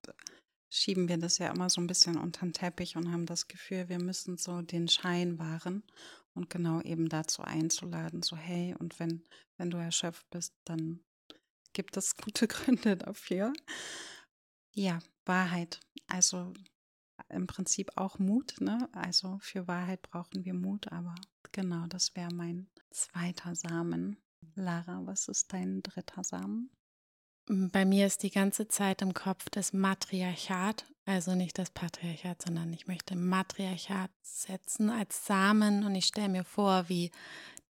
schieben 0.73 1.07
wir 1.09 1.19
das 1.19 1.37
ja 1.37 1.51
immer 1.51 1.69
so 1.69 1.83
ein 1.83 1.87
bisschen 1.87 2.17
unter 2.17 2.47
den 2.47 2.55
Teppich 2.55 2.97
und 2.97 3.13
haben 3.13 3.27
das 3.27 3.47
Gefühl, 3.47 3.91
wir 3.91 3.99
müssen 3.99 4.39
so 4.39 4.63
den 4.63 4.89
Schein 4.89 5.39
wahren 5.39 5.83
und 6.33 6.49
genau 6.49 6.81
eben 6.81 7.11
dazu 7.11 7.43
einzuladen, 7.43 8.23
so 8.23 8.37
hey, 8.37 8.75
und 8.79 8.99
wenn, 8.99 9.23
wenn 9.59 9.71
du 9.71 9.77
erschöpft 9.77 10.29
bist, 10.31 10.55
dann 10.65 11.01
gibt 11.75 11.99
es 11.99 12.17
gute 12.17 12.49
Gründe 12.49 12.97
dafür. 12.97 13.53
Ja, 14.75 15.01
Wahrheit. 15.27 15.79
Also 16.07 16.55
im 17.29 17.47
Prinzip 17.47 17.93
auch 17.97 18.19
Mut, 18.19 18.55
ne? 18.61 18.89
Also 18.93 19.39
für 19.43 19.69
Wahrheit 19.69 20.01
brauchen 20.01 20.45
wir 20.47 20.55
Mut, 20.55 20.91
aber 20.91 21.15
genau, 21.53 21.87
das 21.87 22.17
wäre 22.17 22.33
mein 22.33 22.67
zweiter 22.91 23.55
Samen. 23.55 24.17
Lara, 24.55 25.03
was 25.05 25.29
ist 25.29 25.53
dein 25.53 25.83
dritter 25.83 26.25
Samen? 26.25 26.71
Bei 27.47 27.85
mir 27.85 28.07
ist 28.07 28.23
die 28.23 28.31
ganze 28.31 28.69
Zeit 28.69 29.03
im 29.03 29.15
Kopf 29.15 29.51
das 29.51 29.73
Matriarchat, 29.73 30.87
also 31.07 31.35
nicht 31.35 31.59
das 31.59 31.71
Patriarchat, 31.71 32.43
sondern 32.43 32.73
ich 32.73 32.87
möchte 32.87 33.17
Matriarchat 33.17 34.11
setzen 34.23 34.91
als 34.91 35.27
Samen 35.27 35.85
und 35.85 35.95
ich 35.95 36.07
stelle 36.07 36.29
mir 36.29 36.45
vor, 36.45 36.89
wie 36.89 37.11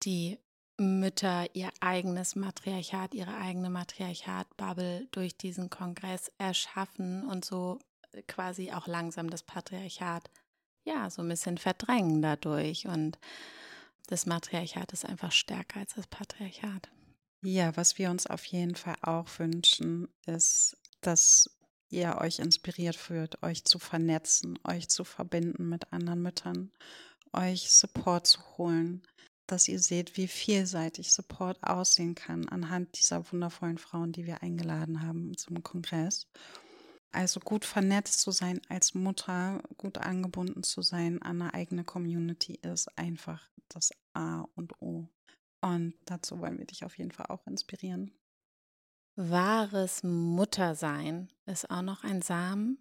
die 0.03 0.39
Mütter 0.77 1.53
ihr 1.53 1.69
eigenes 1.81 2.35
Matriarchat, 2.35 3.13
ihre 3.13 3.35
eigene 3.35 3.69
Matriarchat-Bubble 3.69 5.07
durch 5.11 5.35
diesen 5.35 5.69
Kongress 5.69 6.31
erschaffen 6.37 7.25
und 7.27 7.43
so 7.43 7.79
quasi 8.27 8.71
auch 8.71 8.87
langsam 8.87 9.29
das 9.29 9.43
Patriarchat 9.43 10.29
ja 10.85 11.09
so 11.09 11.21
ein 11.21 11.27
bisschen 11.27 11.57
verdrängen 11.57 12.21
dadurch 12.21 12.87
und 12.87 13.19
das 14.07 14.25
Matriarchat 14.25 14.93
ist 14.93 15.05
einfach 15.05 15.33
stärker 15.33 15.81
als 15.81 15.95
das 15.95 16.07
Patriarchat. 16.07 16.89
Ja, 17.43 17.75
was 17.77 17.97
wir 17.97 18.09
uns 18.09 18.27
auf 18.27 18.45
jeden 18.45 18.75
Fall 18.75 18.95
auch 19.01 19.27
wünschen, 19.39 20.07
ist, 20.25 20.75
dass 21.01 21.57
ihr 21.89 22.17
euch 22.19 22.39
inspiriert 22.39 22.95
fühlt, 22.95 23.41
euch 23.43 23.63
zu 23.63 23.79
vernetzen, 23.79 24.59
euch 24.63 24.89
zu 24.89 25.03
verbinden 25.03 25.69
mit 25.69 25.93
anderen 25.93 26.21
Müttern, 26.21 26.71
euch 27.33 27.71
Support 27.71 28.27
zu 28.27 28.41
holen, 28.57 29.03
dass 29.45 29.67
ihr 29.67 29.79
seht, 29.79 30.17
wie 30.17 30.27
vielseitig 30.27 31.13
Support 31.13 31.63
aussehen 31.63 32.15
kann 32.15 32.49
anhand 32.49 32.99
dieser 32.99 33.31
wundervollen 33.31 33.77
Frauen, 33.77 34.11
die 34.11 34.25
wir 34.25 34.43
eingeladen 34.43 35.01
haben 35.01 35.37
zum 35.37 35.63
Kongress. 35.63 36.27
Also 37.11 37.39
gut 37.39 37.63
vernetzt 37.63 38.19
zu 38.19 38.31
sein 38.31 38.59
als 38.67 38.93
Mutter, 38.93 39.61
gut 39.77 39.97
angebunden 39.97 40.63
zu 40.63 40.81
sein 40.81 41.21
an 41.21 41.41
eine 41.41 41.53
eigene 41.53 41.83
Community 41.85 42.59
ist 42.61 42.95
einfach 42.97 43.49
das 43.69 43.91
A 44.13 44.45
und 44.55 44.81
O. 44.81 45.07
Und 45.61 45.93
dazu 46.05 46.39
wollen 46.39 46.57
wir 46.57 46.65
dich 46.65 46.85
auf 46.85 46.97
jeden 46.97 47.11
Fall 47.11 47.27
auch 47.27 47.45
inspirieren. 47.47 48.11
Wahres 49.15 50.03
Muttersein 50.03 51.29
ist 51.47 51.71
auch 51.71 51.81
noch 51.81 52.03
ein 52.03 52.21
Samen, 52.21 52.77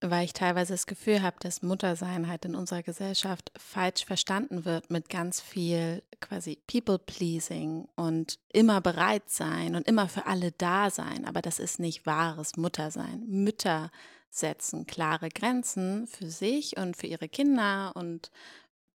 weil 0.00 0.24
ich 0.24 0.32
teilweise 0.32 0.72
das 0.72 0.86
Gefühl 0.86 1.20
habe, 1.20 1.36
dass 1.40 1.60
Muttersein 1.60 2.28
halt 2.28 2.46
in 2.46 2.54
unserer 2.54 2.82
Gesellschaft 2.82 3.52
falsch 3.58 4.06
verstanden 4.06 4.64
wird 4.64 4.90
mit 4.90 5.10
ganz 5.10 5.42
viel 5.42 6.02
quasi 6.20 6.56
People-Pleasing 6.66 7.86
und 7.96 8.38
immer 8.52 8.80
bereit 8.80 9.28
sein 9.28 9.74
und 9.76 9.86
immer 9.86 10.08
für 10.08 10.24
alle 10.24 10.52
da 10.52 10.88
sein. 10.88 11.26
Aber 11.26 11.42
das 11.42 11.58
ist 11.58 11.78
nicht 11.78 12.06
wahres 12.06 12.56
Muttersein. 12.56 13.26
Mütter 13.26 13.90
setzen 14.30 14.86
klare 14.86 15.28
Grenzen 15.28 16.06
für 16.06 16.30
sich 16.30 16.78
und 16.78 16.96
für 16.96 17.06
ihre 17.06 17.28
Kinder 17.28 17.92
und 17.94 18.30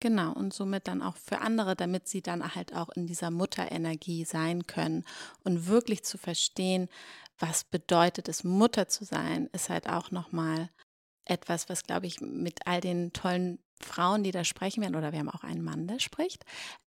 Genau, 0.01 0.33
und 0.33 0.51
somit 0.51 0.87
dann 0.87 1.03
auch 1.03 1.15
für 1.15 1.41
andere, 1.41 1.75
damit 1.75 2.07
sie 2.07 2.23
dann 2.23 2.55
halt 2.55 2.73
auch 2.75 2.89
in 2.89 3.05
dieser 3.05 3.29
Mutterenergie 3.29 4.25
sein 4.25 4.65
können 4.65 5.05
und 5.43 5.67
wirklich 5.67 6.03
zu 6.03 6.17
verstehen, 6.17 6.89
was 7.37 7.63
bedeutet 7.63 8.27
es, 8.27 8.43
Mutter 8.43 8.87
zu 8.87 9.05
sein, 9.05 9.47
ist 9.53 9.69
halt 9.69 9.87
auch 9.87 10.09
nochmal 10.09 10.69
etwas, 11.25 11.69
was, 11.69 11.83
glaube 11.83 12.07
ich, 12.07 12.19
mit 12.19 12.65
all 12.65 12.81
den 12.81 13.13
tollen 13.13 13.59
Frauen, 13.79 14.23
die 14.23 14.31
da 14.31 14.43
sprechen 14.43 14.81
werden, 14.81 14.95
oder 14.95 15.11
wir 15.11 15.19
haben 15.19 15.29
auch 15.29 15.43
einen 15.43 15.63
Mann, 15.63 15.87
der 15.87 15.99
spricht, 15.99 16.45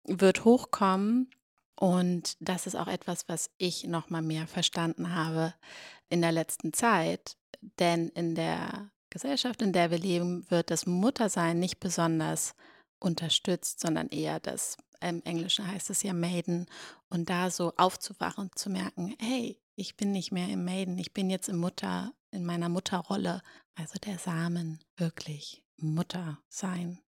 wird 0.05 0.45
hochkommen. 0.45 1.29
Und 1.75 2.37
das 2.39 2.65
ist 2.65 2.75
auch 2.75 2.87
etwas, 2.87 3.27
was 3.27 3.49
ich 3.57 3.85
nochmal 3.85 4.21
mehr 4.21 4.47
verstanden 4.47 5.13
habe 5.15 5.53
in 6.09 6.21
der 6.21 6.31
letzten 6.31 6.71
Zeit. 6.71 7.35
Denn 7.79 8.07
in 8.09 8.35
der 8.35 8.89
Gesellschaft, 9.09 9.61
in 9.61 9.73
der 9.73 9.91
wir 9.91 9.99
leben, 9.99 10.49
wird 10.49 10.71
das 10.71 10.85
Muttersein 10.85 11.59
nicht 11.59 11.79
besonders 11.81 12.55
unterstützt, 13.01 13.79
sondern 13.79 14.07
eher 14.07 14.39
das, 14.39 14.77
im 15.01 15.21
Englischen 15.23 15.67
heißt 15.67 15.89
es 15.89 16.03
ja 16.03 16.13
Maiden, 16.13 16.67
und 17.09 17.29
da 17.29 17.49
so 17.49 17.73
aufzuwachen 17.77 18.45
und 18.45 18.57
zu 18.57 18.69
merken, 18.69 19.15
hey, 19.19 19.59
ich 19.75 19.97
bin 19.97 20.11
nicht 20.11 20.31
mehr 20.31 20.47
im 20.49 20.63
Maiden, 20.63 20.97
ich 20.97 21.13
bin 21.13 21.29
jetzt 21.29 21.49
im 21.49 21.57
Mutter, 21.57 22.13
in 22.31 22.45
meiner 22.45 22.69
Mutterrolle, 22.69 23.41
also 23.75 23.97
der 23.99 24.17
Samen, 24.17 24.79
wirklich 24.95 25.63
Mutter 25.77 26.39
sein. 26.47 26.99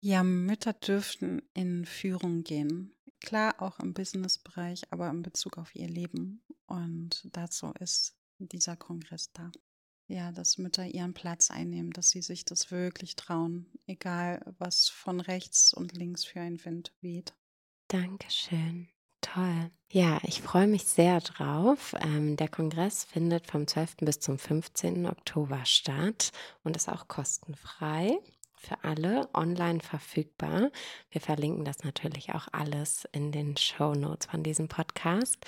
Ja, 0.00 0.22
Mütter 0.22 0.72
dürften 0.72 1.42
in 1.54 1.84
Führung 1.84 2.42
gehen. 2.42 2.94
Klar, 3.20 3.60
auch 3.60 3.80
im 3.80 3.92
Businessbereich, 3.92 4.90
aber 4.90 5.10
in 5.10 5.22
Bezug 5.22 5.58
auf 5.58 5.74
ihr 5.74 5.88
Leben. 5.88 6.42
Und 6.66 7.28
dazu 7.32 7.72
ist 7.78 8.16
dieser 8.38 8.76
Kongress 8.76 9.30
da 9.32 9.50
ja, 10.10 10.32
dass 10.32 10.58
Mütter 10.58 10.84
ihren 10.84 11.14
Platz 11.14 11.50
einnehmen, 11.50 11.92
dass 11.92 12.10
sie 12.10 12.22
sich 12.22 12.44
das 12.44 12.70
wirklich 12.70 13.16
trauen, 13.16 13.66
egal 13.86 14.40
was 14.58 14.88
von 14.88 15.20
rechts 15.20 15.72
und 15.72 15.92
links 15.96 16.24
für 16.24 16.40
ein 16.40 16.62
Wind 16.64 16.92
weht. 17.00 17.34
Dankeschön. 17.88 18.88
Toll. 19.20 19.70
Ja, 19.92 20.20
ich 20.22 20.40
freue 20.40 20.66
mich 20.66 20.84
sehr 20.84 21.20
drauf. 21.20 21.94
Ähm, 22.00 22.36
der 22.36 22.48
Kongress 22.48 23.04
findet 23.04 23.46
vom 23.46 23.66
12. 23.66 23.96
bis 23.98 24.18
zum 24.20 24.38
15. 24.38 25.06
Oktober 25.06 25.64
statt 25.64 26.32
und 26.62 26.76
ist 26.76 26.88
auch 26.88 27.06
kostenfrei 27.06 28.18
für 28.60 28.84
alle 28.84 29.28
online 29.34 29.80
verfügbar. 29.80 30.70
Wir 31.10 31.20
verlinken 31.20 31.64
das 31.64 31.82
natürlich 31.82 32.34
auch 32.34 32.46
alles 32.52 33.08
in 33.12 33.32
den 33.32 33.56
Show 33.56 33.94
Notes 33.94 34.26
von 34.26 34.42
diesem 34.42 34.68
Podcast. 34.68 35.38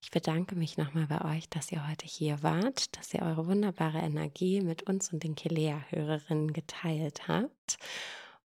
Ich 0.00 0.10
bedanke 0.10 0.54
mich 0.54 0.76
nochmal 0.76 1.06
bei 1.08 1.36
euch, 1.36 1.48
dass 1.48 1.72
ihr 1.72 1.86
heute 1.88 2.06
hier 2.06 2.42
wart, 2.42 2.96
dass 2.96 3.12
ihr 3.12 3.22
eure 3.22 3.46
wunderbare 3.46 3.98
Energie 3.98 4.60
mit 4.60 4.84
uns 4.84 5.12
und 5.12 5.24
den 5.24 5.34
Kilea-Hörerinnen 5.34 6.52
geteilt 6.52 7.26
habt 7.26 7.76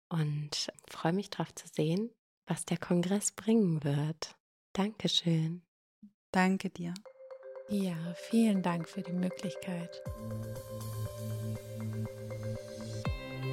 und 0.09 0.71
freue 0.89 1.13
mich 1.13 1.29
darauf 1.29 1.53
zu 1.53 1.67
sehen, 1.67 2.09
was 2.47 2.65
der 2.65 2.77
Kongress 2.77 3.31
bringen 3.31 3.83
wird. 3.83 4.35
Dankeschön. 4.73 5.61
Danke 6.31 6.69
dir. 6.69 6.93
Ja, 7.69 7.95
vielen 8.29 8.61
Dank 8.61 8.89
für 8.89 9.01
die 9.01 9.13
Möglichkeit. 9.13 10.01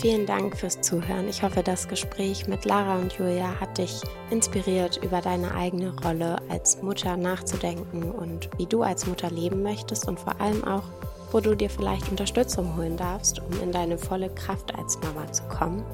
Vielen 0.02 0.26
Dank 0.26 0.56
fürs 0.56 0.80
Zuhören. 0.80 1.28
Ich 1.28 1.44
hoffe, 1.44 1.62
das 1.62 1.86
Gespräch 1.86 2.48
mit 2.48 2.64
Lara 2.64 2.98
und 2.98 3.12
Julia 3.12 3.60
hat 3.60 3.78
dich 3.78 4.00
inspiriert, 4.30 4.98
über 5.00 5.20
deine 5.20 5.54
eigene 5.54 5.94
Rolle 6.02 6.38
als 6.48 6.82
Mutter 6.82 7.16
nachzudenken 7.16 8.10
und 8.10 8.50
wie 8.58 8.66
du 8.66 8.82
als 8.82 9.06
Mutter 9.06 9.30
leben 9.30 9.62
möchtest 9.62 10.08
und 10.08 10.18
vor 10.18 10.40
allem 10.40 10.64
auch, 10.64 10.82
wo 11.30 11.38
du 11.38 11.54
dir 11.54 11.70
vielleicht 11.70 12.10
Unterstützung 12.10 12.76
holen 12.76 12.96
darfst, 12.96 13.38
um 13.38 13.62
in 13.62 13.70
deine 13.70 13.96
volle 13.96 14.28
Kraft 14.30 14.74
als 14.76 14.98
Mama 15.02 15.30
zu 15.30 15.44
kommen. 15.44 15.84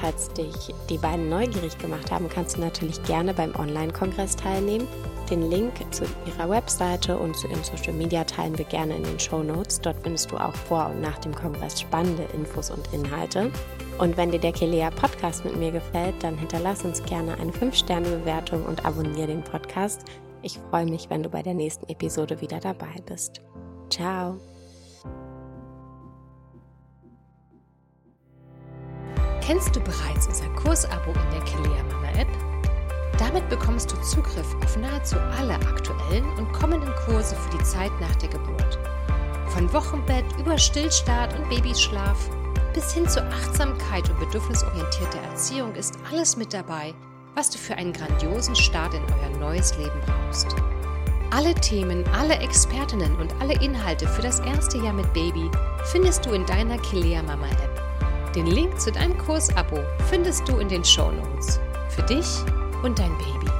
Falls 0.00 0.32
dich 0.32 0.74
die 0.90 0.98
beiden 0.98 1.28
neugierig 1.28 1.78
gemacht 1.78 2.10
haben, 2.10 2.28
kannst 2.28 2.56
du 2.56 2.60
natürlich 2.60 3.00
gerne 3.04 3.34
beim 3.34 3.54
Online-Kongress 3.54 4.34
teilnehmen. 4.34 4.88
Den 5.30 5.50
Link 5.50 5.72
zu 5.90 6.04
ihrer 6.26 6.50
Webseite 6.50 7.18
und 7.18 7.34
zu 7.34 7.48
ihren 7.48 7.64
Social 7.64 7.94
Media 7.94 8.24
teilen 8.24 8.58
wir 8.58 8.66
gerne 8.66 8.96
in 8.96 9.04
den 9.04 9.18
Show 9.18 9.42
Notes. 9.42 9.80
Dort 9.80 9.96
findest 10.02 10.30
du 10.30 10.36
auch 10.36 10.54
vor 10.54 10.90
und 10.90 11.00
nach 11.00 11.18
dem 11.18 11.34
Kongress 11.34 11.80
spannende 11.80 12.24
Infos 12.34 12.70
und 12.70 12.92
Inhalte. 12.92 13.50
Und 13.98 14.16
wenn 14.16 14.30
dir 14.30 14.38
der 14.38 14.52
Kelea 14.52 14.90
Podcast 14.90 15.44
mit 15.44 15.56
mir 15.56 15.70
gefällt, 15.70 16.22
dann 16.22 16.36
hinterlass 16.36 16.84
uns 16.84 17.02
gerne 17.04 17.38
eine 17.38 17.52
5-Sterne-Bewertung 17.52 18.66
und 18.66 18.84
abonniere 18.84 19.28
den 19.28 19.42
Podcast. 19.42 20.02
Ich 20.42 20.58
freue 20.70 20.84
mich, 20.84 21.08
wenn 21.08 21.22
du 21.22 21.30
bei 21.30 21.42
der 21.42 21.54
nächsten 21.54 21.88
Episode 21.88 22.40
wieder 22.42 22.60
dabei 22.60 22.94
bist. 23.06 23.40
Ciao! 23.88 24.36
Kennst 29.40 29.74
du 29.74 29.80
bereits 29.80 30.26
unser 30.26 30.48
Kursabo 30.50 31.10
in 31.10 31.30
der 31.30 31.44
Kelea 31.44 31.82
Mama 31.84 32.08
App? 32.18 32.43
Damit 33.18 33.48
bekommst 33.48 33.92
du 33.92 33.96
Zugriff 34.02 34.56
auf 34.64 34.76
nahezu 34.76 35.16
alle 35.38 35.54
aktuellen 35.54 36.26
und 36.36 36.52
kommenden 36.52 36.92
Kurse 37.06 37.36
für 37.36 37.56
die 37.56 37.64
Zeit 37.64 37.92
nach 38.00 38.14
der 38.16 38.28
Geburt. 38.28 38.78
Von 39.48 39.72
Wochenbett 39.72 40.24
über 40.38 40.58
Stillstart 40.58 41.38
und 41.38 41.48
Babyschlaf 41.48 42.28
bis 42.74 42.92
hin 42.92 43.08
zur 43.08 43.22
Achtsamkeit 43.24 44.10
und 44.10 44.18
bedürfnisorientierter 44.18 45.20
Erziehung 45.30 45.74
ist 45.76 45.96
alles 46.10 46.36
mit 46.36 46.52
dabei, 46.52 46.92
was 47.36 47.50
du 47.50 47.58
für 47.58 47.76
einen 47.76 47.92
grandiosen 47.92 48.56
Start 48.56 48.94
in 48.94 49.02
euer 49.02 49.38
neues 49.38 49.76
Leben 49.78 50.00
brauchst. 50.04 50.48
Alle 51.30 51.54
Themen, 51.54 52.04
alle 52.12 52.34
Expertinnen 52.38 53.14
und 53.16 53.32
alle 53.40 53.54
Inhalte 53.62 54.08
für 54.08 54.22
das 54.22 54.40
erste 54.40 54.78
Jahr 54.78 54.92
mit 54.92 55.12
Baby 55.12 55.50
findest 55.84 56.26
du 56.26 56.30
in 56.30 56.44
deiner 56.46 56.78
Kilea 56.78 57.22
Mama 57.22 57.46
App. 57.46 58.34
Den 58.34 58.46
Link 58.46 58.80
zu 58.80 58.90
deinem 58.90 59.16
Kursabo 59.18 59.78
findest 60.10 60.48
du 60.48 60.58
in 60.58 60.68
den 60.68 60.84
Show 60.84 61.12
Notes. 61.12 61.60
Für 61.90 62.02
dich 62.02 62.44
und 62.84 62.98
dein 62.98 63.16
Baby. 63.16 63.53